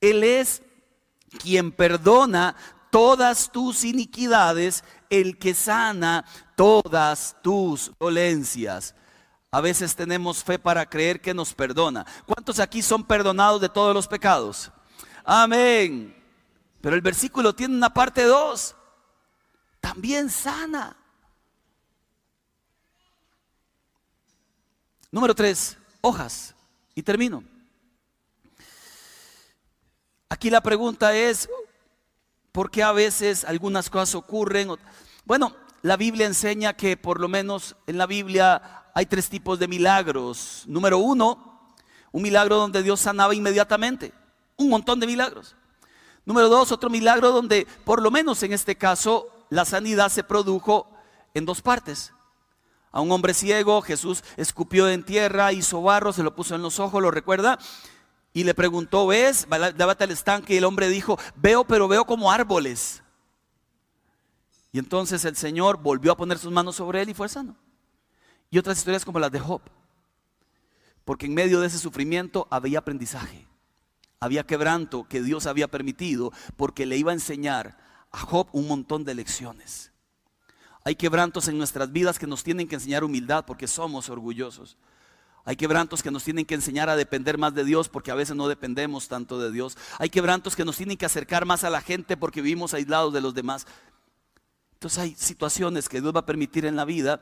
[0.00, 0.62] Él es
[1.38, 2.56] quien perdona
[2.90, 6.24] todas tus iniquidades, el que sana
[6.56, 8.94] todas tus dolencias.
[9.50, 12.06] A veces tenemos fe para creer que nos perdona.
[12.24, 14.72] ¿Cuántos aquí son perdonados de todos los pecados?
[15.22, 16.16] Amén.
[16.80, 18.76] Pero el versículo tiene una parte 2.
[19.84, 20.96] También sana.
[25.10, 25.76] Número 3.
[26.00, 26.54] Hojas.
[26.94, 27.44] Y termino.
[30.30, 31.50] Aquí la pregunta es,
[32.50, 34.70] ¿por qué a veces algunas cosas ocurren?
[35.26, 39.68] Bueno, la Biblia enseña que por lo menos en la Biblia hay tres tipos de
[39.68, 40.64] milagros.
[40.66, 41.74] Número uno,
[42.10, 44.14] un milagro donde Dios sanaba inmediatamente.
[44.56, 45.54] Un montón de milagros.
[46.24, 50.90] Número dos, otro milagro donde, por lo menos en este caso, la sanidad se produjo
[51.34, 52.12] en dos partes.
[52.90, 56.78] A un hombre ciego, Jesús escupió en tierra, hizo barro, se lo puso en los
[56.78, 57.58] ojos, ¿lo recuerda?
[58.32, 59.46] Y le preguntó, ¿ves?
[59.50, 60.54] Lávate al estanque.
[60.54, 63.02] Y el hombre dijo, veo, pero veo como árboles.
[64.72, 67.56] Y entonces el Señor volvió a poner sus manos sobre él y fue sano.
[68.50, 69.60] Y otras historias como las de Job.
[71.04, 73.46] Porque en medio de ese sufrimiento había aprendizaje.
[74.18, 77.76] Había quebranto que Dios había permitido porque le iba a enseñar
[78.14, 79.90] a Job un montón de lecciones.
[80.84, 84.76] Hay quebrantos en nuestras vidas que nos tienen que enseñar humildad porque somos orgullosos.
[85.44, 88.36] Hay quebrantos que nos tienen que enseñar a depender más de Dios porque a veces
[88.36, 89.76] no dependemos tanto de Dios.
[89.98, 93.20] Hay quebrantos que nos tienen que acercar más a la gente porque vivimos aislados de
[93.20, 93.66] los demás.
[94.74, 97.20] Entonces hay situaciones que Dios va a permitir en la vida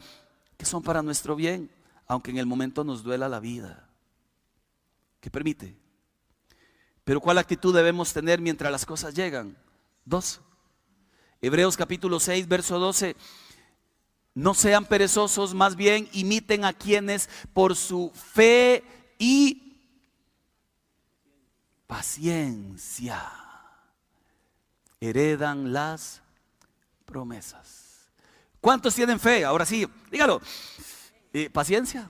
[0.59, 1.71] que son para nuestro bien,
[2.07, 3.89] aunque en el momento nos duela la vida.
[5.21, 5.75] ¿Qué permite?
[7.03, 9.57] Pero ¿cuál actitud debemos tener mientras las cosas llegan?
[10.05, 10.43] Dos.
[11.45, 13.17] Hebreos capítulo 6, verso 12.
[14.35, 18.85] No sean perezosos, más bien imiten a quienes por su fe
[19.19, 19.77] y
[21.89, 23.21] paciencia
[25.01, 26.23] heredan las
[27.05, 28.09] promesas.
[28.61, 29.45] ¿Cuántos tienen fe?
[29.45, 30.41] Ahora sí, dígalo.
[31.33, 32.09] Eh, paciencia.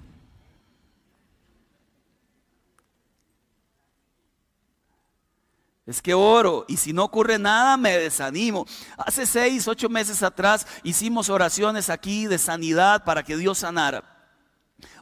[5.84, 8.66] Es que oro y si no ocurre nada me desanimo.
[8.96, 14.04] Hace seis, ocho meses atrás hicimos oraciones aquí de sanidad para que Dios sanara.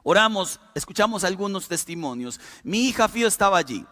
[0.03, 2.41] Oramos, escuchamos algunos testimonios.
[2.63, 3.87] Mi hija Fío estaba allí.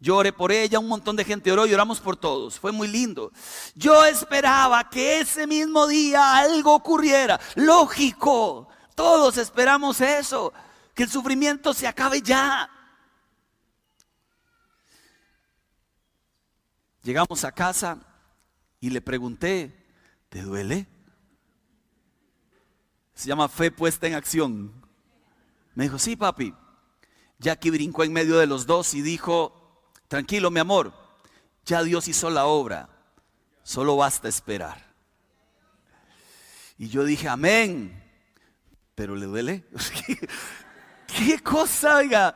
[0.00, 2.60] Lloré por ella, un montón de gente oró y oramos por todos.
[2.60, 3.32] Fue muy lindo.
[3.74, 7.40] Yo esperaba que ese mismo día algo ocurriera.
[7.56, 10.52] Lógico, todos esperamos eso,
[10.94, 12.70] que el sufrimiento se acabe ya.
[17.02, 17.98] Llegamos a casa
[18.80, 19.72] y le pregunté,
[20.28, 20.86] ¿te duele?
[23.14, 24.72] Se llama fe puesta en acción.
[25.74, 26.54] Me dijo, sí, papi.
[27.38, 29.58] Jackie brincó en medio de los dos y dijo,
[30.08, 30.94] Tranquilo, mi amor,
[31.66, 32.88] ya Dios hizo la obra,
[33.62, 34.88] solo basta esperar.
[36.78, 38.02] Y yo dije, amén,
[38.94, 39.64] pero le duele.
[41.06, 42.34] ¿Qué, cosa, oiga?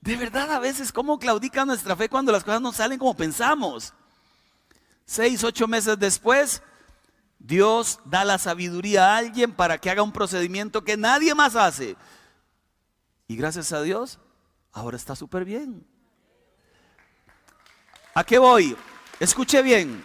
[0.00, 3.92] De verdad, a veces, ¿cómo claudica nuestra fe cuando las cosas no salen como pensamos?
[5.04, 6.62] Seis, ocho meses después,
[7.38, 11.96] Dios da la sabiduría a alguien para que haga un procedimiento que nadie más hace.
[13.26, 14.18] Y gracias a Dios,
[14.72, 15.86] ahora está súper bien.
[18.14, 18.76] ¿A qué voy?
[19.20, 20.04] Escuche bien.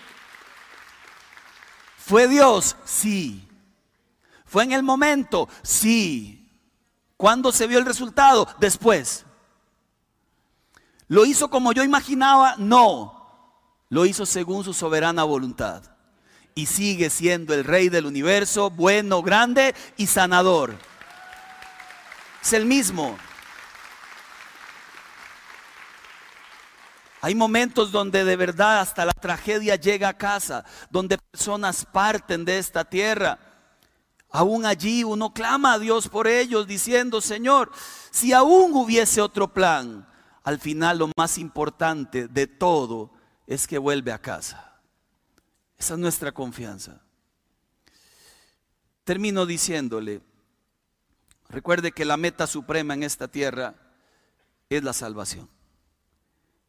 [1.97, 2.75] ¿Fue Dios?
[2.83, 3.47] Sí.
[4.45, 5.47] ¿Fue en el momento?
[5.61, 6.49] Sí.
[7.17, 8.47] ¿Cuándo se vio el resultado?
[8.59, 9.25] Después.
[11.13, 12.55] ¿Lo hizo como yo imaginaba?
[12.57, 13.53] No.
[13.89, 15.83] Lo hizo según su soberana voluntad.
[16.55, 20.75] Y sigue siendo el rey del universo, bueno, grande y sanador.
[22.41, 23.15] Es el mismo.
[27.21, 32.57] Hay momentos donde de verdad hasta la tragedia llega a casa, donde personas parten de
[32.57, 33.37] esta tierra.
[34.31, 37.71] Aún allí uno clama a Dios por ellos diciendo, Señor,
[38.09, 40.07] si aún hubiese otro plan,
[40.43, 43.11] al final lo más importante de todo
[43.47, 44.79] es que vuelve a casa.
[45.77, 47.01] Esa es nuestra confianza.
[49.03, 50.21] Termino diciéndole,
[51.49, 53.75] recuerde que la meta suprema en esta tierra
[54.69, 55.49] es la salvación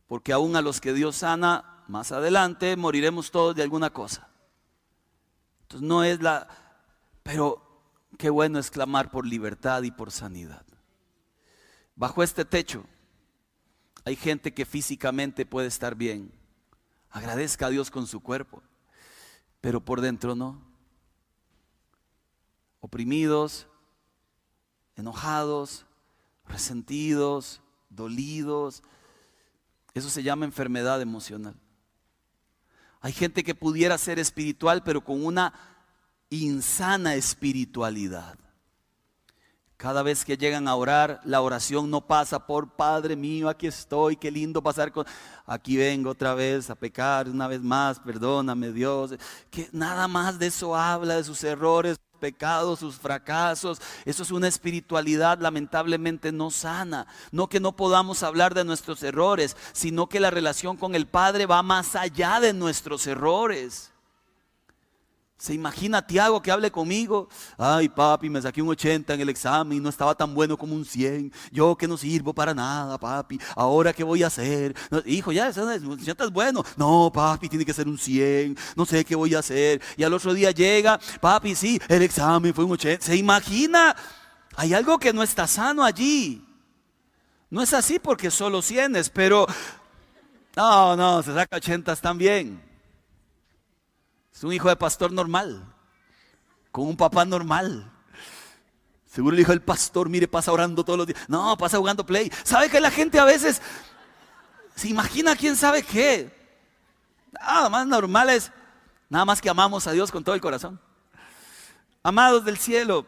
[0.07, 4.29] porque aún a los que Dios sana, más adelante moriremos todos de alguna cosa.
[5.62, 6.47] Entonces no es la,
[7.22, 7.64] pero
[8.18, 10.64] Qué bueno es clamar por libertad y por sanidad.
[11.97, 12.85] Bajo este techo
[14.05, 16.31] hay gente que físicamente puede estar bien.
[17.11, 18.63] Agradezca a Dios con su cuerpo,
[19.61, 20.61] pero por dentro no.
[22.81, 23.67] Oprimidos,
[24.97, 25.87] enojados,
[26.47, 28.83] resentidos, dolidos.
[29.95, 31.55] Eso se llama enfermedad emocional.
[33.01, 35.55] Hay gente que pudiera ser espiritual, pero con una
[36.31, 38.39] insana espiritualidad.
[39.85, 44.16] Cada vez que llegan a orar, la oración no pasa por Padre mío, aquí estoy,
[44.16, 45.05] qué lindo pasar con...
[45.45, 49.12] Aquí vengo otra vez a pecar una vez más, perdóname Dios.
[49.51, 53.78] Que nada más de eso habla, de sus errores, pecados, sus fracasos.
[54.07, 57.07] Eso es una espiritualidad lamentablemente no sana.
[57.30, 61.45] No que no podamos hablar de nuestros errores, sino que la relación con el Padre
[61.45, 63.93] va más allá de nuestros errores.
[65.45, 67.28] ¿Se imagina Tiago que hable conmigo?
[67.59, 70.86] Ay, papi, me saqué un 80 en el examen no estaba tan bueno como un
[70.86, 71.30] 100.
[71.53, 73.38] Yo que no sirvo para nada, papi.
[73.55, 74.74] Ahora qué voy a hacer?
[75.05, 76.64] hijo, ya, ya estás bueno.
[76.78, 78.57] No, papi, tiene que ser un 100.
[78.74, 79.82] No sé qué voy a hacer.
[79.99, 83.05] Y al otro día llega, papi, sí, el examen fue un 80.
[83.05, 83.95] ¿Se imagina?
[84.57, 86.42] Hay algo que no está sano allí.
[87.51, 89.47] No es así porque solo 100, pero
[90.57, 92.74] no, no, se saca 80 también.
[94.35, 95.64] Es un hijo de pastor normal,
[96.72, 97.89] con un papá normal.
[99.07, 101.20] Seguro el hijo del pastor, mire, pasa orando todos los días.
[101.28, 102.32] No, pasa jugando play.
[102.43, 103.62] ¿Sabe que la gente a veces
[104.74, 106.35] se imagina quién sabe qué?
[107.30, 108.51] Nada más normal es,
[109.09, 110.80] nada más que amamos a Dios con todo el corazón.
[112.03, 113.07] Amados del cielo,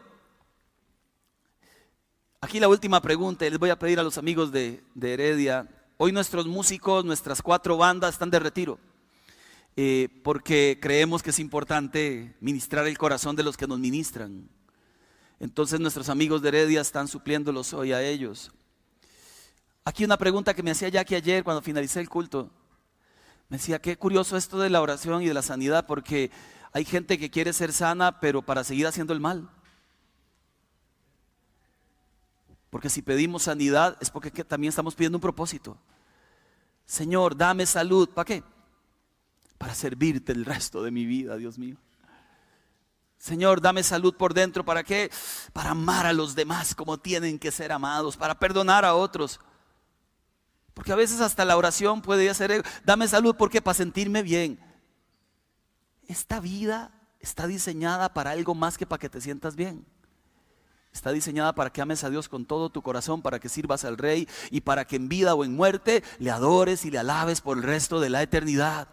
[2.39, 5.67] aquí la última pregunta, les voy a pedir a los amigos de, de Heredia.
[5.97, 8.79] Hoy nuestros músicos, nuestras cuatro bandas están de retiro.
[9.79, 14.49] Eh, porque creemos que es importante ministrar el corazón de los que nos ministran.
[15.39, 18.51] Entonces nuestros amigos de Heredia están supliéndolos hoy a ellos.
[19.85, 22.49] Aquí una pregunta que me hacía Jackie ayer cuando finalicé el culto.
[23.49, 26.31] Me decía, qué curioso esto de la oración y de la sanidad, porque
[26.73, 29.47] hay gente que quiere ser sana, pero para seguir haciendo el mal.
[32.71, 35.77] Porque si pedimos sanidad es porque también estamos pidiendo un propósito.
[36.87, 38.09] Señor, dame salud.
[38.09, 38.43] ¿Para qué?
[39.57, 41.77] Para servirte el resto de mi vida, Dios mío.
[43.17, 44.63] Señor, dame salud por dentro.
[44.63, 45.11] ¿Para qué?
[45.53, 49.39] Para amar a los demás como tienen que ser amados, para perdonar a otros.
[50.73, 54.59] Porque a veces hasta la oración puede ser, dame salud porque para sentirme bien.
[56.07, 59.85] Esta vida está diseñada para algo más que para que te sientas bien.
[60.93, 63.97] Está diseñada para que ames a Dios con todo tu corazón, para que sirvas al
[63.97, 67.57] Rey y para que en vida o en muerte le adores y le alabes por
[67.57, 68.87] el resto de la eternidad.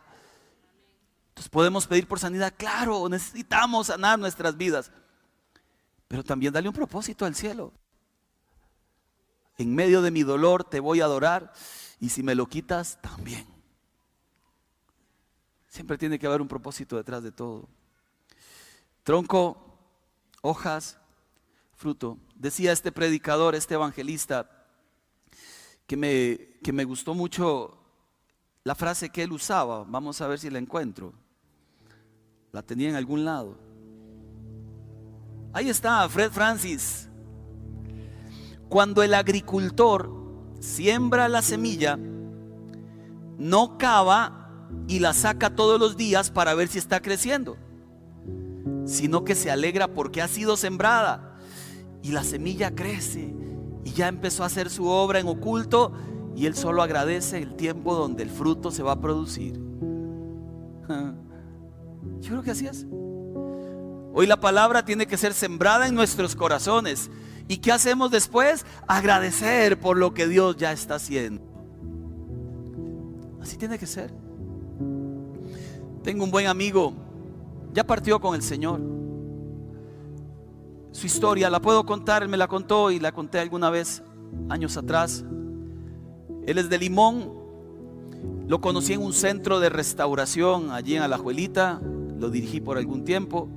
[1.35, 4.93] Entonces podemos pedir por sanidad, claro, necesitamos sanar nuestras vidas,
[6.07, 7.72] pero también dale un propósito al cielo.
[9.59, 11.53] En medio de mi dolor te voy a adorar
[11.99, 13.45] y si me lo quitas, también.
[15.66, 17.68] Siempre tiene que haber un propósito detrás de todo.
[19.03, 19.76] Tronco,
[20.41, 20.99] hojas,
[21.74, 22.16] fruto.
[22.37, 24.49] Decía este predicador, este evangelista,
[25.89, 27.76] que me, que me gustó mucho
[28.62, 29.82] la frase que él usaba.
[29.82, 31.24] Vamos a ver si la encuentro.
[32.55, 33.57] La tenía en algún lado.
[35.53, 37.09] Ahí está, Fred Francis.
[38.69, 40.09] Cuando el agricultor
[40.61, 41.99] siembra la semilla,
[43.39, 47.57] no cava y la saca todos los días para ver si está creciendo,
[48.85, 51.37] sino que se alegra porque ha sido sembrada
[52.05, 53.35] y la semilla crece
[53.83, 55.93] y ya empezó a hacer su obra en oculto
[56.37, 59.61] y él solo agradece el tiempo donde el fruto se va a producir.
[62.25, 62.87] Yo creo que así es.
[64.14, 67.11] Hoy la palabra tiene que ser sembrada en nuestros corazones.
[67.49, 68.64] ¿Y qué hacemos después?
[68.87, 71.43] Agradecer por lo que Dios ya está haciendo.
[73.43, 74.11] Así tiene que ser.
[76.03, 76.95] Tengo un buen amigo,
[77.75, 78.81] ya partió con el Señor.
[80.93, 84.03] Su historia la puedo contar, él me la contó y la conté alguna vez
[84.49, 85.27] años atrás.
[86.47, 87.35] Él es de Limón,
[88.47, 91.83] lo conocí en un centro de restauración allí en Alajuelita,
[92.25, 93.49] lo dirigí por algún tiempo.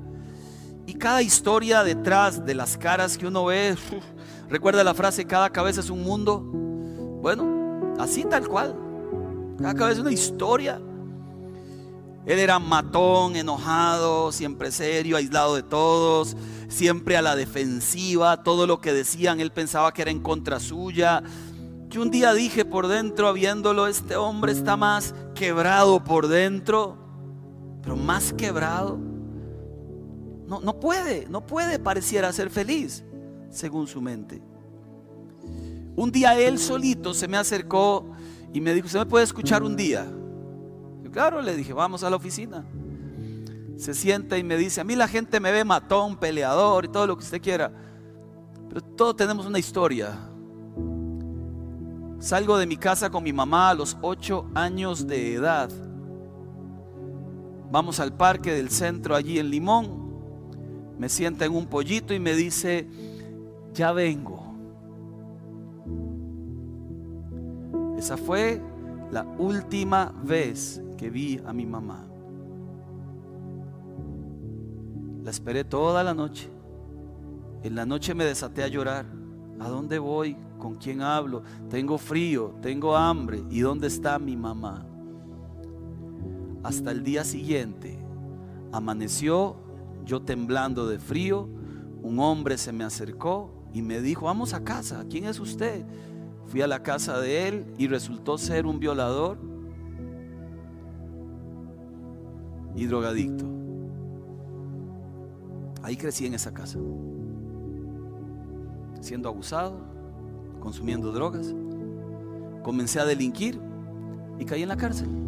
[0.86, 3.78] Y cada historia detrás de las caras que uno ve,
[4.49, 6.39] recuerda la frase, cada cabeza es un mundo.
[7.22, 8.76] Bueno, así tal cual.
[9.57, 10.82] Cada cabeza es una historia.
[12.26, 16.36] Él era matón, enojado, siempre serio, aislado de todos,
[16.68, 18.43] siempre a la defensiva.
[18.43, 21.24] Todo lo que decían, él pensaba que era en contra suya.
[21.88, 27.07] Yo un día dije por dentro, viéndolo, este hombre está más quebrado por dentro
[27.88, 28.99] pero más quebrado,
[30.45, 33.01] no, no puede, no puede pareciera ser feliz,
[33.49, 34.41] según su mente.
[35.95, 38.11] Un día él solito se me acercó
[38.51, 40.05] y me dijo, ¿usted me puede escuchar un día?
[41.01, 42.65] Yo, claro, le dije, vamos a la oficina.
[43.77, 47.07] Se sienta y me dice, a mí la gente me ve matón, peleador y todo
[47.07, 47.71] lo que usted quiera.
[48.67, 50.13] Pero todos tenemos una historia.
[52.19, 55.86] Salgo de mi casa con mi mamá a los ocho años de edad.
[57.72, 60.07] Vamos al parque del centro allí en Limón.
[60.97, 62.88] Me sienta en un pollito y me dice,
[63.74, 64.45] ya vengo.
[67.97, 68.61] Esa fue
[69.11, 72.07] la última vez que vi a mi mamá.
[75.24, 76.49] La esperé toda la noche.
[77.63, 79.05] En la noche me desaté a llorar.
[79.59, 80.38] ¿A dónde voy?
[80.57, 81.43] ¿Con quién hablo?
[81.70, 83.43] Tengo frío, tengo hambre.
[83.49, 84.86] ¿Y dónde está mi mamá?
[86.68, 87.97] Hasta el día siguiente,
[88.74, 89.55] amaneció
[90.03, 91.47] yo temblando de frío,
[92.03, 95.86] un hombre se me acercó y me dijo, vamos a casa, ¿quién es usted?
[96.47, 99.39] Fui a la casa de él y resultó ser un violador
[102.76, 103.45] y drogadicto.
[105.84, 106.80] Ahí crecí en esa casa,
[108.99, 109.80] siendo abusado,
[110.59, 111.55] consumiendo drogas.
[112.61, 113.57] Comencé a delinquir
[114.38, 115.26] y caí en la cárcel.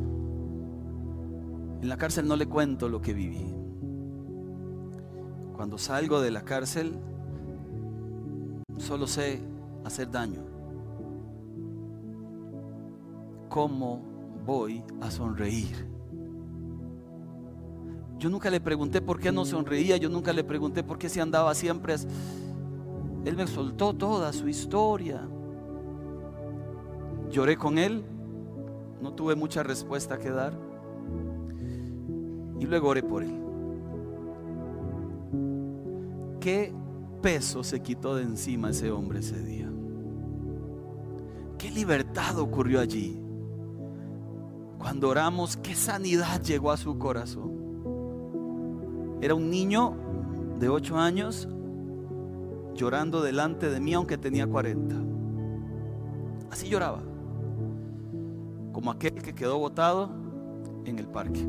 [1.81, 3.55] En la cárcel no le cuento lo que viví.
[5.53, 6.99] Cuando salgo de la cárcel,
[8.77, 9.41] solo sé
[9.85, 10.41] hacer daño.
[13.49, 14.01] ¿Cómo
[14.45, 15.87] voy a sonreír?
[18.17, 21.21] Yo nunca le pregunté por qué no sonreía, yo nunca le pregunté por qué se
[21.21, 21.95] andaba siempre.
[23.23, 25.27] Él me soltó toda su historia.
[27.29, 28.03] Lloré con él,
[29.01, 30.68] no tuve mucha respuesta que dar.
[32.59, 33.39] Y luego oré por él.
[36.39, 36.73] ¿Qué
[37.21, 39.69] peso se quitó de encima ese hombre ese día?
[41.57, 43.21] ¿Qué libertad ocurrió allí?
[44.77, 47.59] Cuando oramos, ¿qué sanidad llegó a su corazón?
[49.21, 49.93] Era un niño
[50.59, 51.49] de 8 años
[52.73, 54.95] llorando delante de mí aunque tenía 40.
[56.49, 57.01] Así lloraba.
[58.71, 60.09] Como aquel que quedó botado
[60.85, 61.45] en el parque.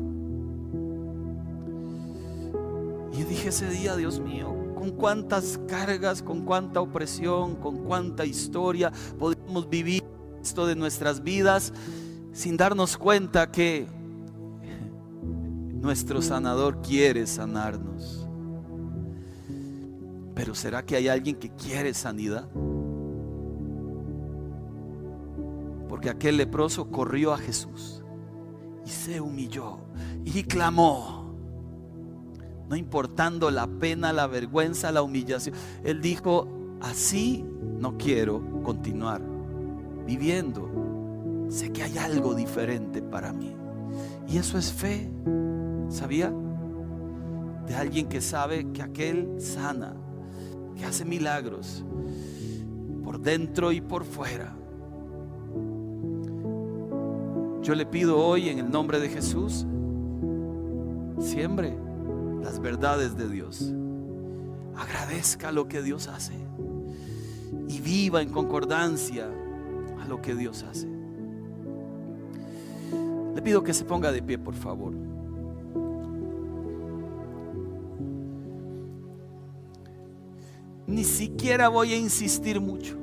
[3.49, 10.03] Ese día, Dios mío, con cuántas cargas, con cuánta opresión, con cuánta historia podemos vivir
[10.41, 11.73] esto de nuestras vidas
[12.33, 13.87] sin darnos cuenta que
[15.81, 18.27] nuestro sanador quiere sanarnos.
[20.35, 22.47] Pero ¿será que hay alguien que quiere sanidad?
[25.89, 28.01] Porque aquel leproso corrió a Jesús
[28.85, 29.79] y se humilló
[30.23, 31.20] y clamó.
[32.71, 35.53] No importando la pena, la vergüenza, la humillación.
[35.83, 36.47] Él dijo,
[36.79, 37.43] así
[37.77, 39.21] no quiero continuar
[40.07, 41.47] viviendo.
[41.49, 43.53] Sé que hay algo diferente para mí.
[44.25, 45.11] Y eso es fe.
[45.89, 46.33] ¿Sabía?
[47.67, 49.93] De alguien que sabe que aquel sana,
[50.77, 51.83] que hace milagros
[53.03, 54.55] por dentro y por fuera.
[57.63, 59.67] Yo le pido hoy en el nombre de Jesús,
[61.19, 61.90] siempre
[62.41, 63.71] las verdades de Dios.
[64.75, 66.33] Agradezca lo que Dios hace
[67.67, 69.29] y viva en concordancia
[70.01, 70.87] a lo que Dios hace.
[73.35, 74.93] Le pido que se ponga de pie, por favor.
[80.87, 82.97] Ni siquiera voy a insistir mucho.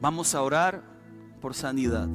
[0.00, 0.82] Vamos a orar
[1.40, 2.08] por sanidad.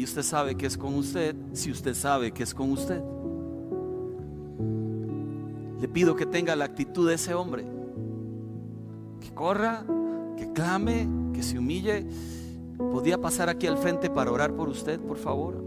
[0.00, 3.02] Y usted sabe que es con usted, si usted sabe que es con usted.
[5.78, 7.66] Le pido que tenga la actitud de ese hombre.
[9.20, 9.84] Que corra,
[10.38, 12.06] que clame, que se humille.
[12.78, 15.62] ¿Podría pasar aquí al frente para orar por usted, por favor?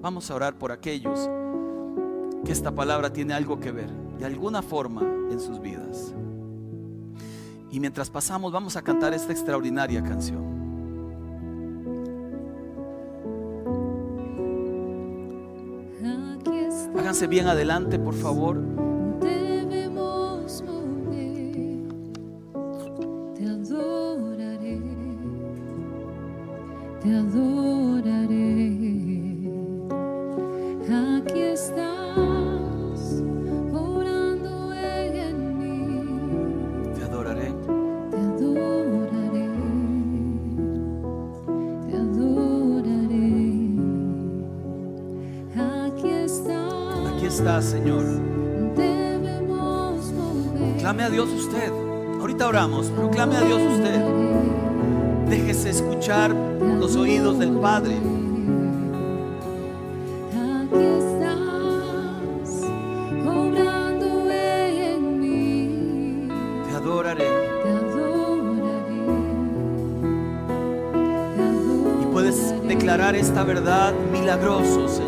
[0.00, 1.28] Vamos a orar por aquellos
[2.44, 6.14] que esta palabra tiene algo que ver, de alguna forma, en sus vidas.
[7.72, 10.51] Y mientras pasamos, vamos a cantar esta extraordinaria canción.
[17.12, 18.56] Háganse bien adelante, por favor.
[47.32, 48.04] estás, Señor.
[50.78, 51.72] Clame a Dios usted.
[52.20, 54.00] Ahorita oramos, pero clame a Dios usted.
[55.28, 57.96] Déjese escuchar los oídos del Padre.
[66.68, 67.28] Te adoraré.
[72.02, 75.00] Y puedes declarar esta verdad milagrosos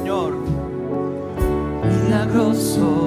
[2.55, 3.04] soul.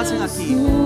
[0.00, 0.79] fazem aqui.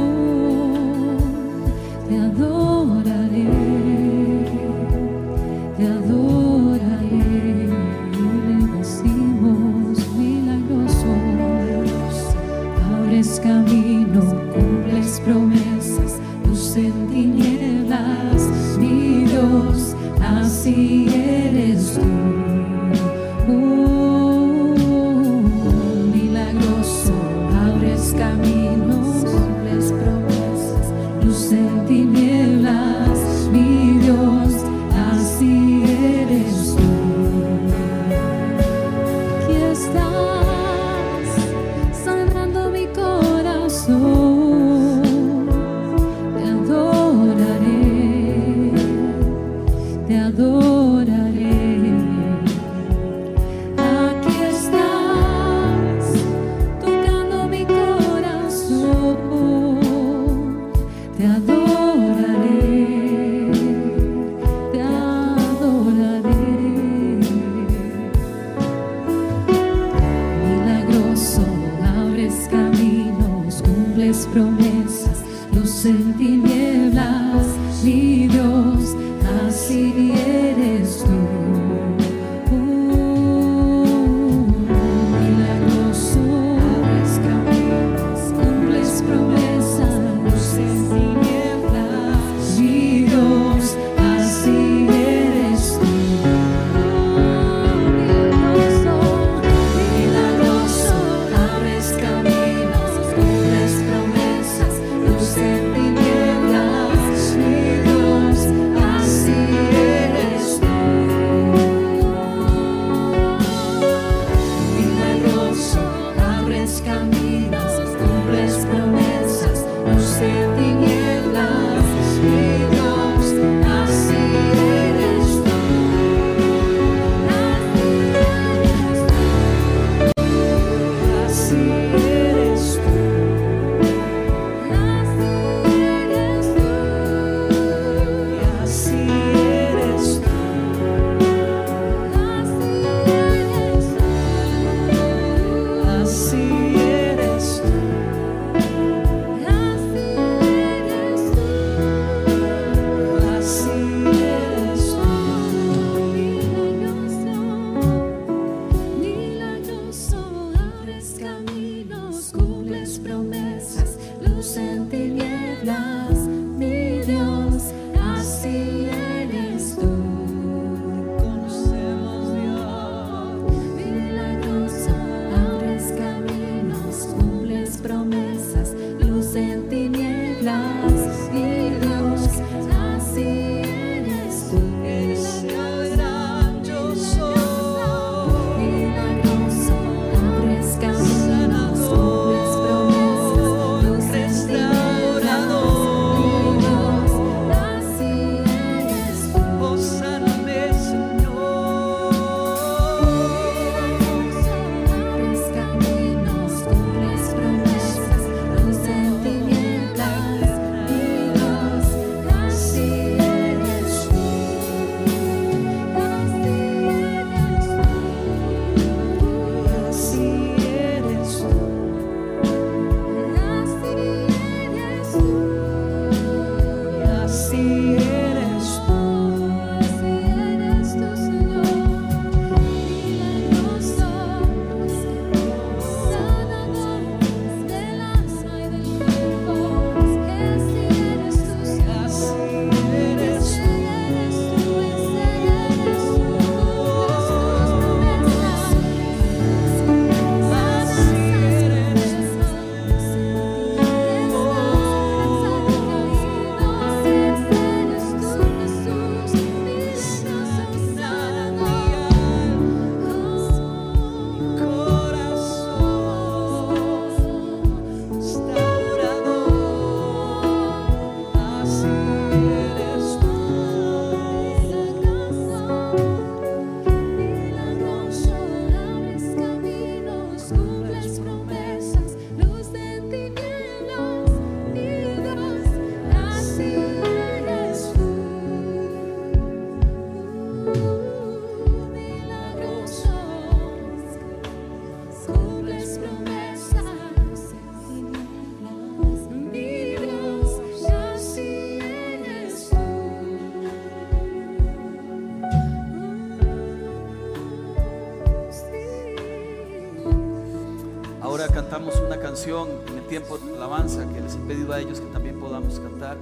[313.20, 316.16] Tiempo de alabanza que les he pedido a ellos que también podamos cantar.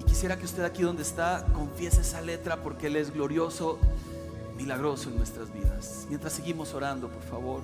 [0.00, 3.78] Y quisiera que usted aquí donde está confiese esa letra porque Él es glorioso,
[4.54, 6.04] milagroso en nuestras vidas.
[6.10, 7.62] Mientras seguimos orando, por favor.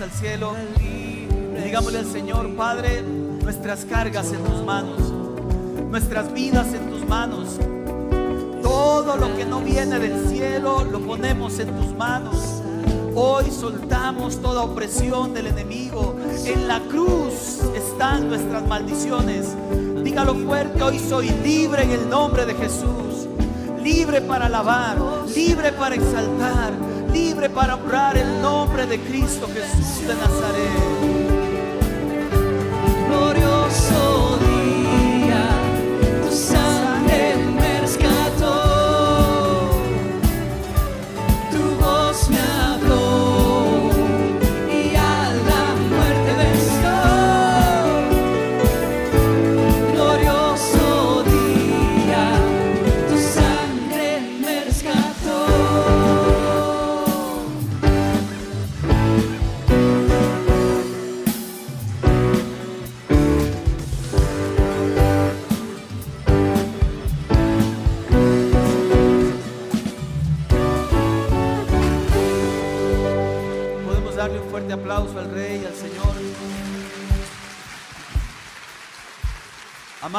[0.00, 1.26] Al cielo y
[1.62, 3.02] digámosle al Señor, Padre,
[3.42, 5.00] nuestras cargas en tus manos,
[5.90, 7.58] nuestras vidas en tus manos.
[8.62, 12.62] Todo lo que no viene del cielo lo ponemos en tus manos.
[13.14, 16.14] Hoy soltamos toda opresión del enemigo.
[16.44, 19.46] En la cruz están nuestras maldiciones.
[20.04, 23.28] Dígalo fuerte, hoy soy libre en el nombre de Jesús.
[23.82, 24.98] Libre para alabar,
[25.34, 26.74] libre para exaltar,
[27.16, 31.15] libre para honrar el nombre de Cristo Jesús de Nazaret.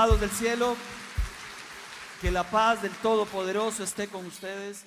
[0.07, 0.77] Del cielo,
[2.21, 4.85] que la paz del Todopoderoso esté con ustedes.